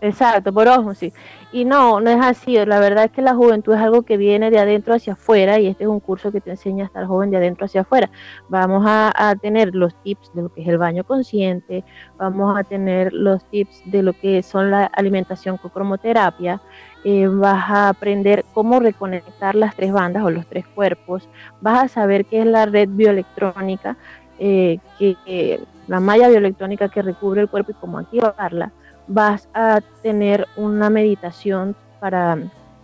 [0.00, 1.12] Exacto, por osmosis.
[1.54, 2.56] Y no, no es así.
[2.66, 5.68] La verdad es que la juventud es algo que viene de adentro hacia afuera y
[5.68, 8.10] este es un curso que te enseña a estar joven de adentro hacia afuera.
[8.48, 11.84] Vamos a, tener los tips de lo que es el baño consciente,
[12.18, 16.60] vamos a tener los tips de lo que son la alimentación con cromoterapia,
[17.04, 21.28] eh, vas a aprender cómo reconectar las tres bandas o los tres cuerpos,
[21.60, 23.96] vas a saber qué es la red bioelectrónica,
[24.40, 28.72] eh, que la malla bioelectrónica que recubre el cuerpo y cómo activarla
[29.06, 32.38] vas a tener una meditación para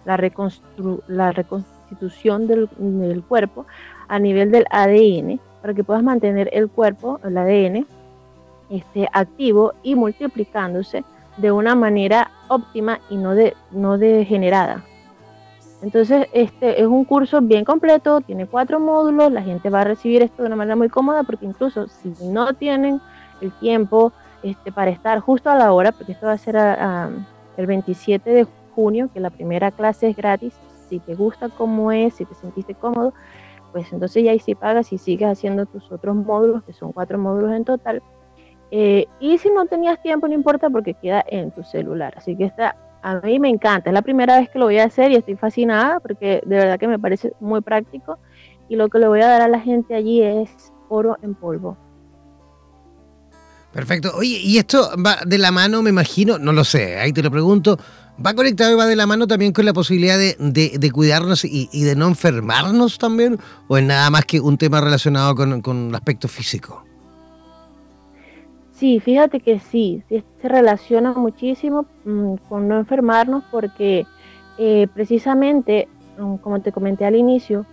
[0.04, 3.66] la, reconstru- la reconstitución del, del cuerpo
[4.08, 7.86] a nivel del ADN, para que puedas mantener el cuerpo, el ADN,
[8.70, 11.04] este, activo y multiplicándose
[11.36, 14.84] de una manera óptima y no, de, no degenerada.
[15.82, 20.22] Entonces, este es un curso bien completo, tiene cuatro módulos, la gente va a recibir
[20.22, 23.00] esto de una manera muy cómoda, porque incluso si no tienen
[23.40, 26.56] el tiempo, este, para estar justo a la hora, porque esto va a ser
[27.56, 30.54] el 27 de junio, que la primera clase es gratis.
[30.88, 33.12] Si te gusta cómo es, si te sentiste cómodo,
[33.72, 37.18] pues entonces ya ahí sí pagas y sigues haciendo tus otros módulos, que son cuatro
[37.18, 38.02] módulos en total.
[38.70, 42.14] Eh, y si no tenías tiempo, no importa porque queda en tu celular.
[42.16, 43.90] Así que esta a mí me encanta.
[43.90, 46.78] Es la primera vez que lo voy a hacer y estoy fascinada porque de verdad
[46.78, 48.18] que me parece muy práctico.
[48.68, 51.76] Y lo que le voy a dar a la gente allí es oro en polvo.
[53.72, 54.12] Perfecto.
[54.16, 57.30] Oye, y esto va de la mano, me imagino, no lo sé, ahí te lo
[57.30, 57.78] pregunto,
[58.24, 61.94] ¿va conectado y va de la mano también con la posibilidad de, cuidarnos y, de
[61.94, 63.38] no enfermarnos también?
[63.68, 66.84] ¿O es nada más que un tema relacionado con, el aspecto físico?
[68.72, 74.06] Sí, fíjate que sí, se relaciona muchísimo mm, con no enfermarnos porque
[74.58, 75.86] eh, precisamente,
[76.18, 77.66] mm, como te comenté al inicio,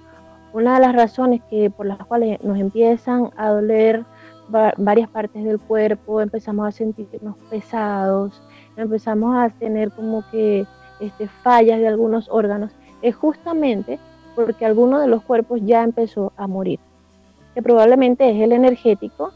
[0.53, 4.05] una de las razones que por las cuales nos empiezan a doler
[4.49, 8.41] varias partes del cuerpo, empezamos a sentirnos pesados,
[8.75, 10.65] empezamos a tener como que
[10.99, 12.71] este, fallas de algunos órganos,
[13.01, 13.99] es justamente
[14.35, 16.79] porque alguno de los cuerpos ya empezó a morir,
[17.53, 19.31] que probablemente es el energético,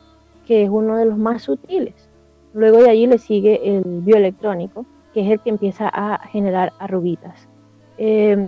[0.46, 2.10] que es uno de los más sutiles.
[2.54, 7.48] Luego de allí le sigue el bioelectrónico, que es el que empieza a generar arruguitas.
[7.98, 8.48] Eh,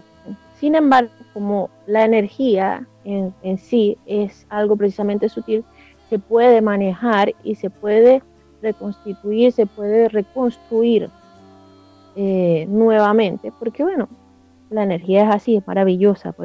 [0.60, 5.66] sin embargo, como la energía en, sí es algo precisamente sutil,
[6.14, 8.22] se puede manejar y se puede
[8.62, 11.10] reconstituir, se puede reconstruir
[12.16, 14.08] eh, nuevamente, porque bueno,
[14.70, 16.36] la energía es así, es maravillosa,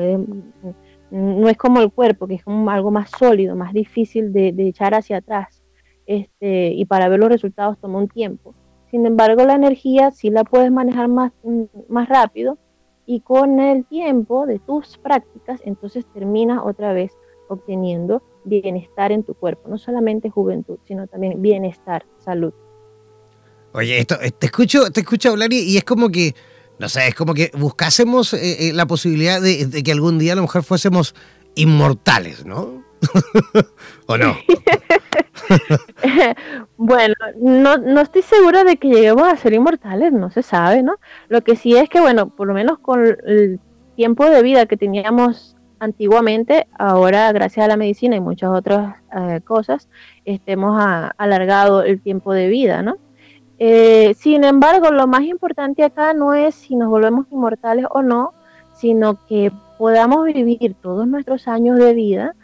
[1.10, 4.94] no es como el cuerpo, que es como algo más sólido, más difícil de, echar
[4.94, 5.62] hacia atrás,
[6.06, 8.54] este, y para ver los resultados toma un tiempo.
[8.90, 11.32] Sin embargo, la energía sí la puedes manejar más,
[11.90, 12.56] más rápido
[13.04, 17.12] y con el tiempo de tus prácticas, entonces terminas otra vez
[17.50, 22.52] obteniendo bienestar en tu cuerpo, no solamente juventud, sino también bienestar, salud.
[23.72, 26.34] Oye, esto, te escucho, te escucho hablar y, es como que,
[26.78, 30.36] no sé, es como que buscásemos eh, eh, la posibilidad de, que algún día a
[30.36, 31.14] lo mejor fuésemos
[31.54, 32.84] inmortales, ¿no?
[34.06, 34.36] ¿O no?
[36.76, 40.96] bueno, no, no estoy segura de que lleguemos a ser inmortales, no se sabe, ¿no?
[41.28, 43.60] Lo que sí es que, bueno, por lo menos con el
[43.96, 49.40] tiempo de vida que teníamos antiguamente, ahora gracias a la medicina y muchas otras eh,
[49.44, 49.88] cosas,
[50.24, 50.80] este, hemos
[51.16, 52.96] alargado el tiempo de vida, ¿no?
[53.58, 58.32] Eh, sin embargo, lo más importante acá no es si nos volvemos inmortales o no,
[58.74, 62.34] sino que podamos vivir todos nuestros años de vida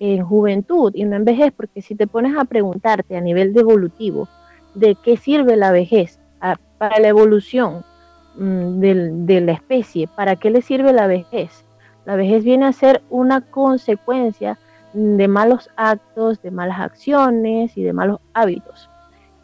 [0.00, 3.60] en juventud y no en vejez, porque si te pones a preguntarte a nivel de
[3.60, 4.28] evolutivo
[4.74, 6.18] de qué sirve la vejez
[6.78, 7.84] para la evolución
[8.36, 11.64] mm, de la especie, para qué le sirve la vejez,
[12.04, 14.58] la vejez viene a ser una consecuencia
[14.92, 18.88] de malos actos, de malas acciones y de malos hábitos.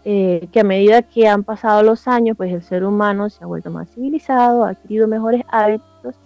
[0.05, 3.47] Eh, que a medida que han pasado los años, pues el ser humano se ha
[3.47, 6.17] vuelto más civilizado, ha adquirido mejores hábitos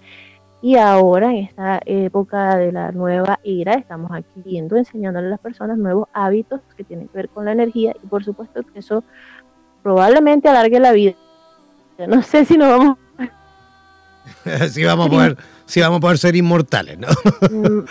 [0.64, 5.76] y ahora, en esta época de la nueva era, estamos adquiriendo, enseñándole a las personas
[5.76, 9.05] nuevos hábitos que tienen que ver con la energía y por supuesto que eso
[9.82, 11.12] probablemente alargue la vida.
[12.09, 12.99] No sé si nos vamos
[14.70, 15.37] sí vamos a poder,
[15.77, 17.09] vamos a poder ser inmortales, ¿no?
[17.51, 17.85] Mm,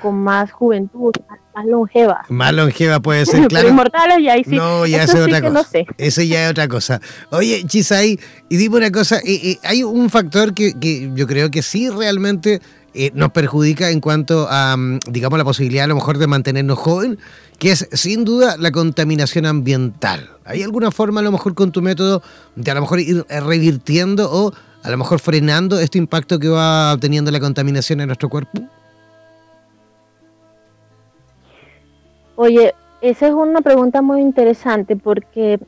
[0.00, 1.12] con más juventud,
[1.54, 2.24] más, longeva.
[2.28, 3.68] Más longeva puede ser, claro.
[3.68, 4.56] inmortales y ahí sí.
[4.56, 5.52] No, ya es otra cosa.
[5.52, 5.86] No sé.
[5.98, 7.00] Eso ya es otra cosa.
[7.30, 8.18] Oye, Chisay,
[8.48, 11.88] y dime una cosa, eh, eh, hay un factor que, que, yo creo que sí
[11.88, 12.60] realmente
[12.98, 16.78] eh, nos perjudica en cuanto a, mm, digamos, la posibilidad a lo mejor de mantenernos
[16.78, 17.18] joven,
[17.58, 20.30] que es sin duda la contaminación ambiental.
[20.46, 22.22] ¿Hay alguna forma a lo mejor con tu método
[22.54, 24.52] de a lo mejor ir revirtiendo o
[24.86, 28.62] a lo mejor frenando este impacto que va teniendo la contaminación en nuestro cuerpo?
[32.36, 35.58] Oye, esa es una pregunta muy interesante porque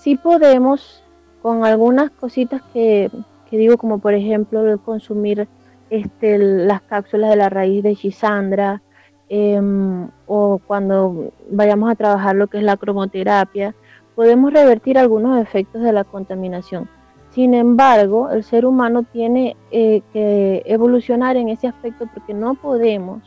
[0.00, 1.04] sí podemos
[1.42, 3.08] con algunas cositas que,
[3.52, 5.46] digo, como por ejemplo consumir
[5.88, 8.82] este, las cápsulas de la raíz de chisandra
[9.28, 13.76] em, o cuando vayamos a trabajar lo que es la cromoterapia,
[14.16, 16.95] podemos revertir algunos efectos de la contaminación.
[17.36, 23.20] Sin embargo, el ser humano tiene eh, que evolucionar en ese aspecto porque no podemos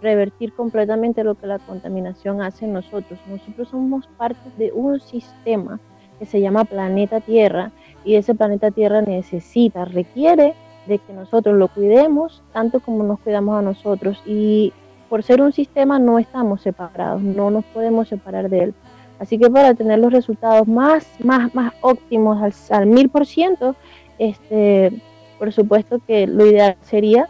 [0.00, 3.20] revertir completamente lo que la contaminación hace en nosotros.
[3.28, 5.78] Nosotros somos parte de un sistema
[6.18, 7.70] que se llama planeta Tierra
[8.02, 10.54] y ese planeta Tierra necesita, requiere
[10.86, 14.72] de que nosotros lo cuidemos tanto como nos cuidamos a nosotros y
[15.10, 18.74] por ser un sistema no estamos separados, no nos podemos separar de él.
[19.20, 23.76] Así que para tener los resultados más, más, más óptimos al, mil por ciento,
[24.18, 24.90] este,
[25.38, 27.28] por supuesto que lo ideal sería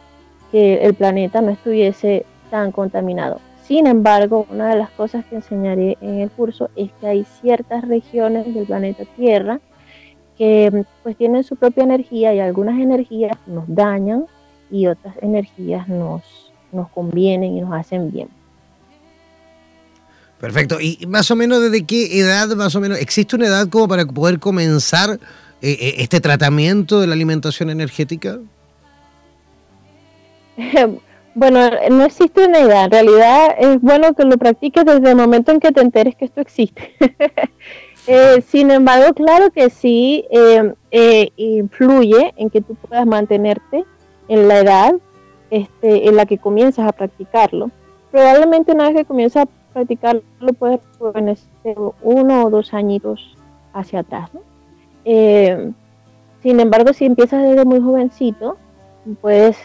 [0.52, 3.40] que el planeta no estuviese tan contaminado.
[3.64, 7.86] Sin embargo, una de las cosas que enseñaré en el curso es que hay ciertas
[7.86, 9.60] regiones del planeta Tierra
[10.38, 14.26] que pues tienen su propia energía y algunas energías nos dañan
[14.70, 18.28] y otras energías nos, nos convienen y nos hacen bien.
[20.40, 20.80] Perfecto.
[20.80, 24.06] ¿Y más o menos desde qué edad, más o menos, existe una edad como para
[24.06, 25.20] poder comenzar
[25.60, 28.38] eh, eh, este tratamiento de la alimentación energética?
[31.32, 31.60] Bueno,
[31.92, 32.86] no existe una edad.
[32.86, 36.24] En realidad es bueno que lo practiques desde el momento en que te enteres que
[36.24, 36.94] esto existe.
[38.06, 40.24] Eh, sin embargo, claro que sí
[41.36, 43.84] influye en que tú puedas mantenerte
[44.26, 44.94] en la edad
[45.50, 47.70] este, en la que comienzas a practicarlo.
[48.10, 50.80] Probablemente una vez que comienzas a practicarlo puedes
[51.28, 53.36] este uno o dos añitos
[53.72, 54.30] hacia atrás.
[55.04, 55.72] Eh,
[56.42, 58.56] sin embargo, si empiezas desde muy jovencito,
[59.20, 59.56] puedes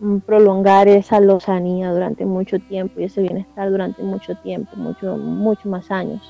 [0.00, 5.68] mm, prolongar esa lozanía durante mucho tiempo y ese bienestar durante mucho tiempo, mucho, mucho
[5.68, 6.20] más años.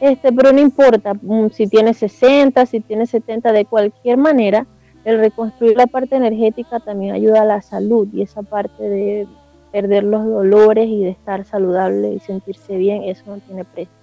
[0.00, 4.66] Este, pero no importa mm, si tiene 60, si tiene 70, de cualquier manera,
[5.04, 9.26] el reconstruir la parte energética también ayuda a la salud y esa parte de
[9.72, 14.02] perder los dolores y de estar saludable y sentirse bien, eso no tiene precio.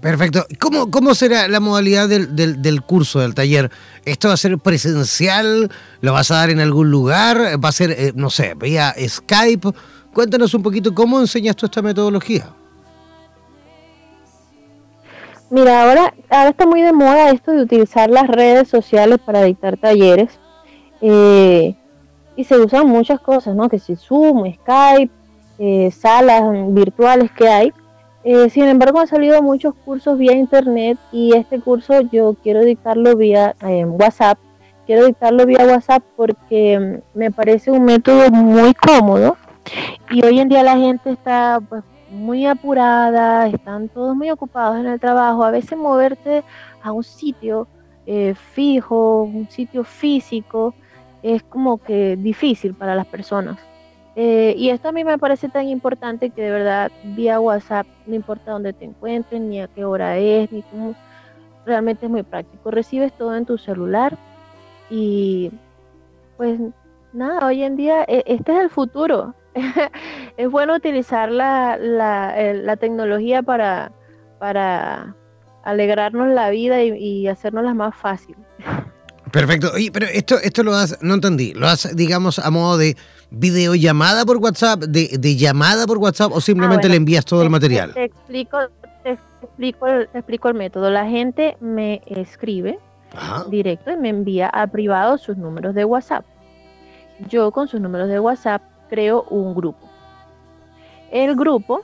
[0.00, 0.44] Perfecto.
[0.60, 3.70] ¿Cómo, ¿Cómo será la modalidad del, del, curso, del taller?
[4.04, 5.70] ¿Esto va a ser presencial?
[6.02, 7.58] ¿Lo vas a dar en algún lugar?
[7.64, 9.70] ¿Va a ser, eh, no sé, vía Skype?
[10.12, 12.50] Cuéntanos un poquito cómo enseñas tú esta metodología.
[15.48, 19.78] Mira, ahora, ahora está muy de moda esto de utilizar las redes sociales para dictar
[19.78, 20.38] talleres.
[21.00, 21.76] Eh,
[22.36, 23.68] y se usan muchas cosas, ¿no?
[23.68, 25.12] Que si Zoom, Skype,
[25.58, 26.42] eh, salas
[26.74, 27.72] virtuales que hay.
[28.24, 33.16] Eh, sin embargo, han salido muchos cursos vía internet y este curso yo quiero dictarlo
[33.16, 34.38] vía WhatsApp.
[34.86, 39.36] Quiero dictarlo vía WhatsApp porque mm, me parece un método muy cómodo
[40.10, 44.86] y hoy en día la gente está pues, muy apurada, están todos muy ocupados en
[44.86, 45.44] el trabajo.
[45.44, 46.44] A veces moverte
[46.82, 47.66] a un sitio
[48.06, 50.74] eh, fijo, un sitio físico,
[51.24, 53.58] es como que difícil para las personas.
[54.14, 58.14] Eh, y esto a mí me parece tan importante que de verdad vía WhatsApp, no
[58.14, 60.94] importa dónde te encuentres, ni a qué hora es, ni cómo,
[61.64, 62.70] realmente es muy práctico.
[62.70, 64.18] Recibes todo en tu celular
[64.90, 65.50] y
[66.36, 66.60] pues
[67.14, 69.34] nada, hoy en día e, este es el futuro.
[70.36, 73.92] es bueno utilizar la, la, tecnología para,
[74.38, 75.16] para
[75.62, 78.36] alegrarnos la vida y, y hacernos la más fácil.
[79.34, 79.72] Perfecto.
[79.74, 82.96] Oye, pero esto, esto lo das, no entendí, ¿lo haces, digamos, a modo de
[83.30, 87.92] videollamada por WhatsApp, de, llamada por WhatsApp o simplemente ah, le envías todo el material?
[87.94, 88.58] Te, explico,
[89.02, 90.88] te explico, te explico el método.
[90.88, 92.78] La gente me escribe
[93.50, 96.24] directo y me envía a privado sus números de WhatsApp.
[97.28, 99.90] Yo con sus números de WhatsApp creo un grupo.
[101.10, 101.82] El grupo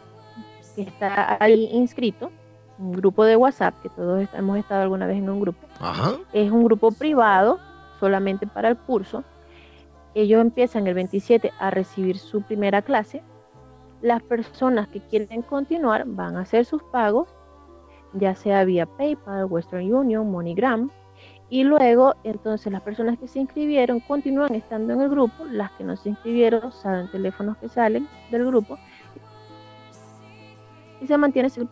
[0.76, 2.30] que está ahí inscrito
[2.80, 5.66] un grupo de WhatsApp, que todos hemos estado alguna vez en un grupo.
[6.32, 7.58] Es un grupo privado,
[7.98, 9.22] solamente para el curso.
[10.14, 13.22] Ellos empiezan el 27 a recibir su primera clase.
[14.00, 17.28] Las personas que quieren continuar van a hacer sus pagos,
[18.14, 20.90] ya sea vía PayPal, Western Union, MoneyGram.
[21.50, 25.44] Y luego, entonces, las personas que se inscribieron continúan estando en el grupo.
[25.44, 28.78] Las que no se inscribieron saben teléfonos que salen del grupo.
[31.00, 31.66] Y se mantiene ese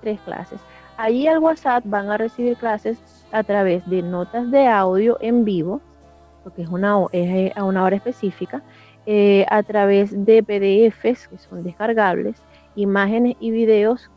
[0.00, 0.60] tres clases.
[0.96, 2.98] Ahí al WhatsApp van a recibir clases
[3.32, 5.80] a través de notas de audio en vivo,
[6.42, 8.62] porque es, una, es a una hora específica,
[9.06, 12.42] eh, a través de PDFs que son descargables,
[12.76, 14.10] imágenes y videos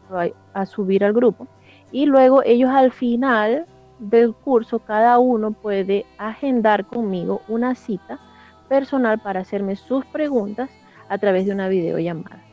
[0.54, 1.48] a subir al grupo.
[1.92, 3.66] Y luego ellos al final
[4.00, 8.20] del curso, cada uno puede agendar conmigo una cita
[8.68, 10.70] personal para hacerme sus preguntas
[11.08, 12.44] a través de una videollamada.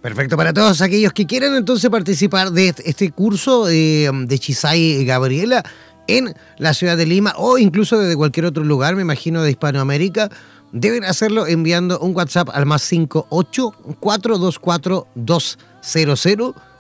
[0.08, 5.66] Perfecto, para todos aquellos que quieran entonces participar de este curso eh, de Chisay Gabriela
[6.08, 10.30] en la ciudad de Lima o incluso desde cualquier otro lugar, me imagino de Hispanoamérica,
[10.72, 15.58] deben hacerlo enviando un WhatsApp al más 58 424 200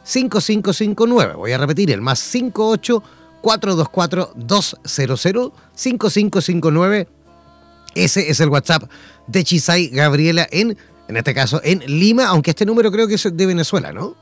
[0.04, 1.34] 5559.
[1.34, 3.04] Voy a repetir, el más 58
[3.42, 7.10] 424 200 5559.
[7.94, 8.90] Ese es el WhatsApp
[9.28, 13.36] de Chisay Gabriela en en este caso en Lima, aunque este número creo que es
[13.36, 14.16] de Venezuela, ¿no?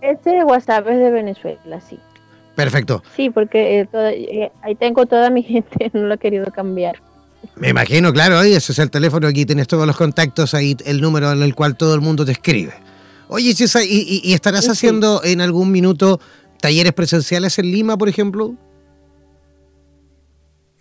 [0.00, 1.98] Este WhatsApp es de Venezuela, sí.
[2.54, 3.02] Perfecto.
[3.14, 6.96] Sí, porque eh, eh, ahí tengo toda mi gente, no lo he querido cambiar.
[7.54, 11.30] Me imagino, claro, ese es el teléfono, aquí tienes todos los contactos, ahí el número
[11.30, 12.72] en el cual todo el mundo te escribe.
[13.28, 16.20] Oye, César, ¿y, estarás haciendo en algún minuto
[16.60, 18.54] talleres presenciales en Lima, por ejemplo?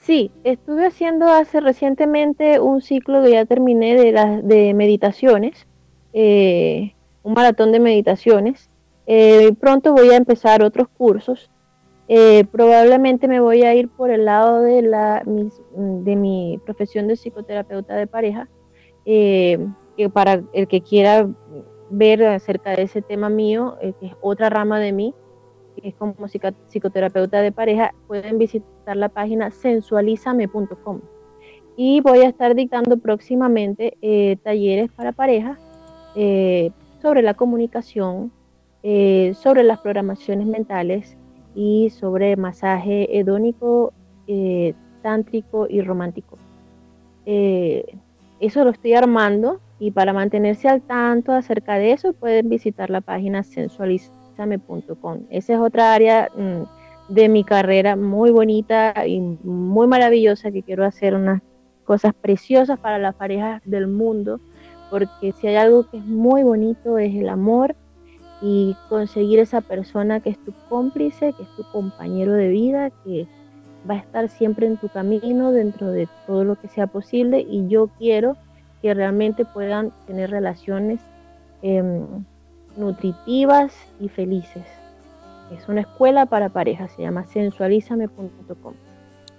[0.06, 4.12] Sí, estuve haciendo hace recientemente un ciclo que ya terminé de,
[4.44, 5.66] de meditaciones,
[6.14, 6.94] eh,
[7.24, 8.70] un maratón de meditaciones.
[9.08, 11.50] Eh, pronto voy a empezar otros cursos
[12.08, 17.16] Eh, probablemente me voy a ir por el lado de, la, de mi profesión de
[17.16, 18.48] psicoterapeuta de pareja,
[19.06, 19.58] eh,
[19.98, 21.28] que para el que quiera
[21.90, 25.16] ver acerca de ese tema mío, eh, que es otra rama de mí,
[25.76, 26.16] que es como
[26.68, 31.02] psicoterapeuta de pareja, pueden visitar la página sensualizame.com.
[31.78, 33.98] Y voy a estar dictando próximamente
[34.44, 35.60] talleres para parejas
[37.02, 38.32] sobre la comunicación,
[39.34, 41.18] sobre las programaciones mentales,
[41.56, 43.94] y sobre masaje hedónico,
[44.28, 46.38] eh, tántrico y romántico.
[47.26, 47.98] Eh,
[48.40, 53.02] eso lo estoy armando y para mantenerse al tanto acerca de eso pueden visitar la
[53.02, 53.44] página
[55.30, 60.86] Esa es otra área mm, de mi carrera muy bonita y muy maravillosa que quiero
[60.86, 61.42] hacer unas
[61.84, 64.40] cosas preciosas para las parejas del mundo,
[64.90, 67.76] porque si hay algo que es muy bonito es el amor
[68.42, 73.28] y conseguir esa persona que es tu cómplice, que es tu compañero de vida, que
[73.90, 77.68] va a estar siempre en tu camino dentro de todo lo que sea posible y
[77.68, 78.36] yo quiero
[78.82, 81.00] que realmente puedan tener relaciones
[81.62, 82.26] em,
[82.78, 84.64] nutritivas y felices.
[85.52, 88.74] Es una escuela para parejas, se llama sensualizame.com.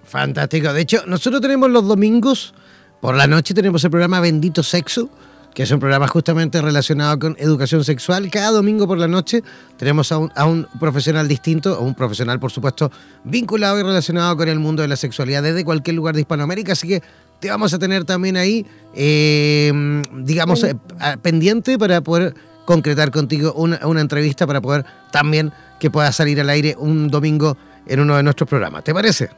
[0.05, 0.73] Fantástico.
[0.73, 2.55] De hecho, nosotros tenemos los domingos
[3.01, 5.11] por la noche, tenemos el programa Bendito Sexo
[5.57, 8.31] que es un programa justamente relacionado con educación sexual.
[8.31, 9.43] Cada domingo por la noche
[9.79, 12.93] tenemos a un, profesional distinto, un profesional por supuesto
[13.25, 16.87] vinculado y relacionado con el mundo de la sexualidad desde cualquier lugar de Hispanoamérica, así
[16.87, 17.03] que
[17.41, 19.73] te vamos a tener también ahí, eh,
[20.13, 20.77] digamos, eh,
[21.23, 22.35] pendiente para poder
[22.67, 27.57] concretar contigo una, una entrevista para poder también que pueda salir al aire un domingo
[27.87, 28.85] en uno de nuestros programas.
[28.85, 29.31] ¿Te parece?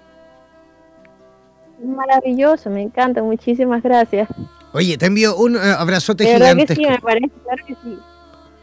[1.85, 4.29] Maravilloso, me encanta, muchísimas gracias.
[4.73, 6.67] Oye, te envío un uh, abrazote gigante.
[6.67, 7.99] Que sí, me parece, claro que sí.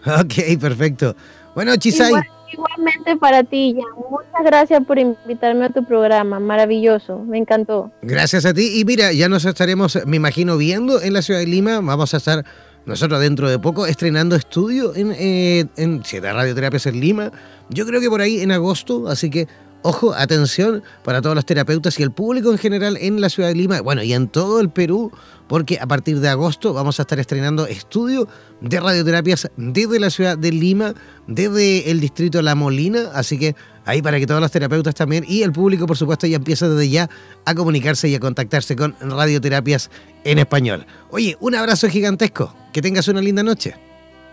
[0.05, 1.16] Ok, perfecto.
[1.55, 2.13] Bueno, Chisay.
[2.51, 3.84] igualmente para ti, ya.
[4.09, 6.39] Muchas gracias por invitarme a tu programa.
[6.39, 7.91] Maravilloso, me encantó.
[8.01, 8.80] Gracias a ti.
[8.80, 11.80] Y mira, ya nos estaremos, me imagino, viendo en la ciudad de Lima.
[11.82, 12.45] Vamos a estar
[12.86, 17.31] nosotros dentro de poco estrenando estudio en, eh, en Siete Radioterapias en Lima.
[17.69, 19.47] Yo creo que por ahí en agosto, así que
[19.88, 23.55] Ojo, atención para todos los terapeutas y el público en general en la ciudad de
[23.55, 25.11] Lima, bueno, y en todo el Perú,
[25.47, 28.27] porque a partir de agosto vamos a estar estrenando estudio
[28.61, 30.95] de radioterapias desde la ciudad de Lima,
[31.27, 33.55] desde el distrito La Molina, así que
[33.86, 36.89] ahí para que todos los terapeutas también y el público, por supuesto, ya empiece desde
[36.89, 37.09] ya
[37.45, 39.89] a comunicarse y a contactarse con radioterapias
[40.23, 40.86] en español.
[41.09, 43.75] Oye, un abrazo gigantesco, que tengas una linda noche.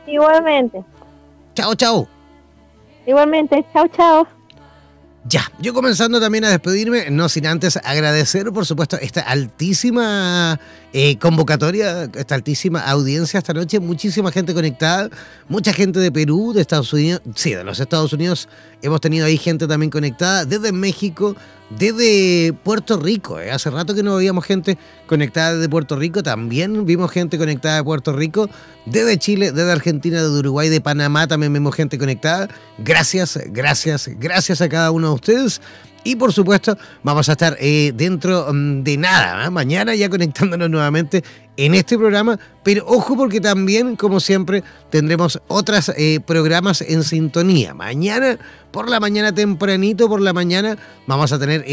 [0.07, 0.83] Igualmente.
[1.55, 2.09] Chao, chao.
[3.07, 4.42] Igualmente, chao, chao.
[5.25, 10.59] Ya, yo comenzando también a despedirme, no sin antes agradecer, por supuesto, esta altísima
[10.93, 15.11] eh, convocatoria, esta altísima audiencia esta noche, muchísima gente conectada,
[15.49, 18.49] mucha gente de Perú, de Estados Unidos, sí, de los Estados Unidos,
[18.83, 21.37] hemos tenido ahí gente también conectada, desde México,
[21.71, 23.53] desde Puerto Rico, eh.
[23.53, 27.85] hace rato que no veíamos gente conectada desde Puerto Rico, también vimos gente conectada de
[27.85, 28.51] Puerto Rico,
[28.85, 32.49] desde Chile, desde Argentina, desde Uruguay, de Panamá también vemos gente conectada.
[32.79, 35.61] Gracias, gracias, gracias a cada uno ustedes.
[36.05, 39.51] Y por supuesto, vamos a estar eh, dentro mm, de nada, ¿eh?
[39.51, 41.23] mañana ya conectándonos nuevamente
[41.57, 42.39] en este programa.
[42.65, 47.75] Pero ojo porque también, como siempre, tendremos otros eh, programas en sintonía.
[47.75, 48.39] Mañana,
[48.73, 51.65] por la mañana tempranito, por la mañana, vamos a tener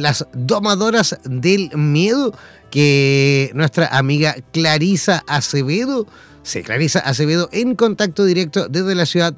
[0.00, 2.32] las domadoras del miedo
[2.70, 6.06] que nuestra amiga Clarisa Acevedo,
[6.42, 9.34] sí, Clarisa Acevedo en contacto directo desde la ciudad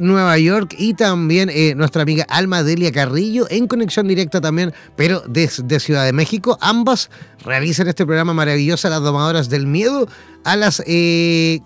[0.00, 5.22] Nueva York y también eh, nuestra amiga Alma Delia Carrillo en conexión directa también, pero
[5.26, 6.58] desde Ciudad de México.
[6.60, 7.10] Ambas
[7.42, 10.06] realizan este programa maravilloso, Las Domadoras del Miedo,
[10.44, 11.60] a las 4 eh,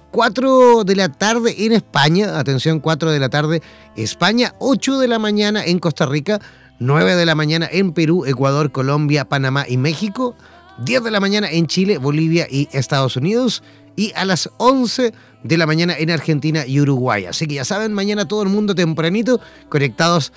[0.85, 2.39] de la tarde en España.
[2.39, 3.61] Atención, 4 de la tarde
[3.97, 6.41] España, 8 de la mañana en Costa Rica,
[6.79, 10.37] 9 de la mañana en Perú, Ecuador, Colombia, Panamá y México.
[10.85, 13.63] 10 de la mañana en Chile, Bolivia y Estados Unidos
[13.97, 17.27] y a las 11 de la mañana en Argentina y Uruguay.
[17.27, 20.33] Así que ya saben, mañana todo el mundo tempranito conectados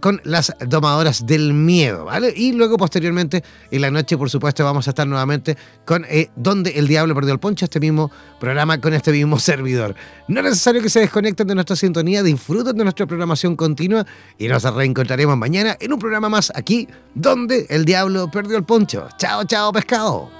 [0.00, 2.32] con las domadoras del miedo, ¿vale?
[2.36, 5.56] Y luego posteriormente en la noche, por supuesto, vamos a estar nuevamente
[5.86, 9.94] con eh, Donde el Diablo perdió el poncho, este mismo programa con este mismo servidor.
[10.28, 14.06] No es necesario que se desconecten de nuestra sintonía, disfruten de nuestra programación continua
[14.38, 19.08] y nos reencontraremos mañana en un programa más aquí, Donde el Diablo perdió el poncho.
[19.16, 20.39] Chao, chao, pescado.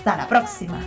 [0.00, 0.80] Hasta la próxima.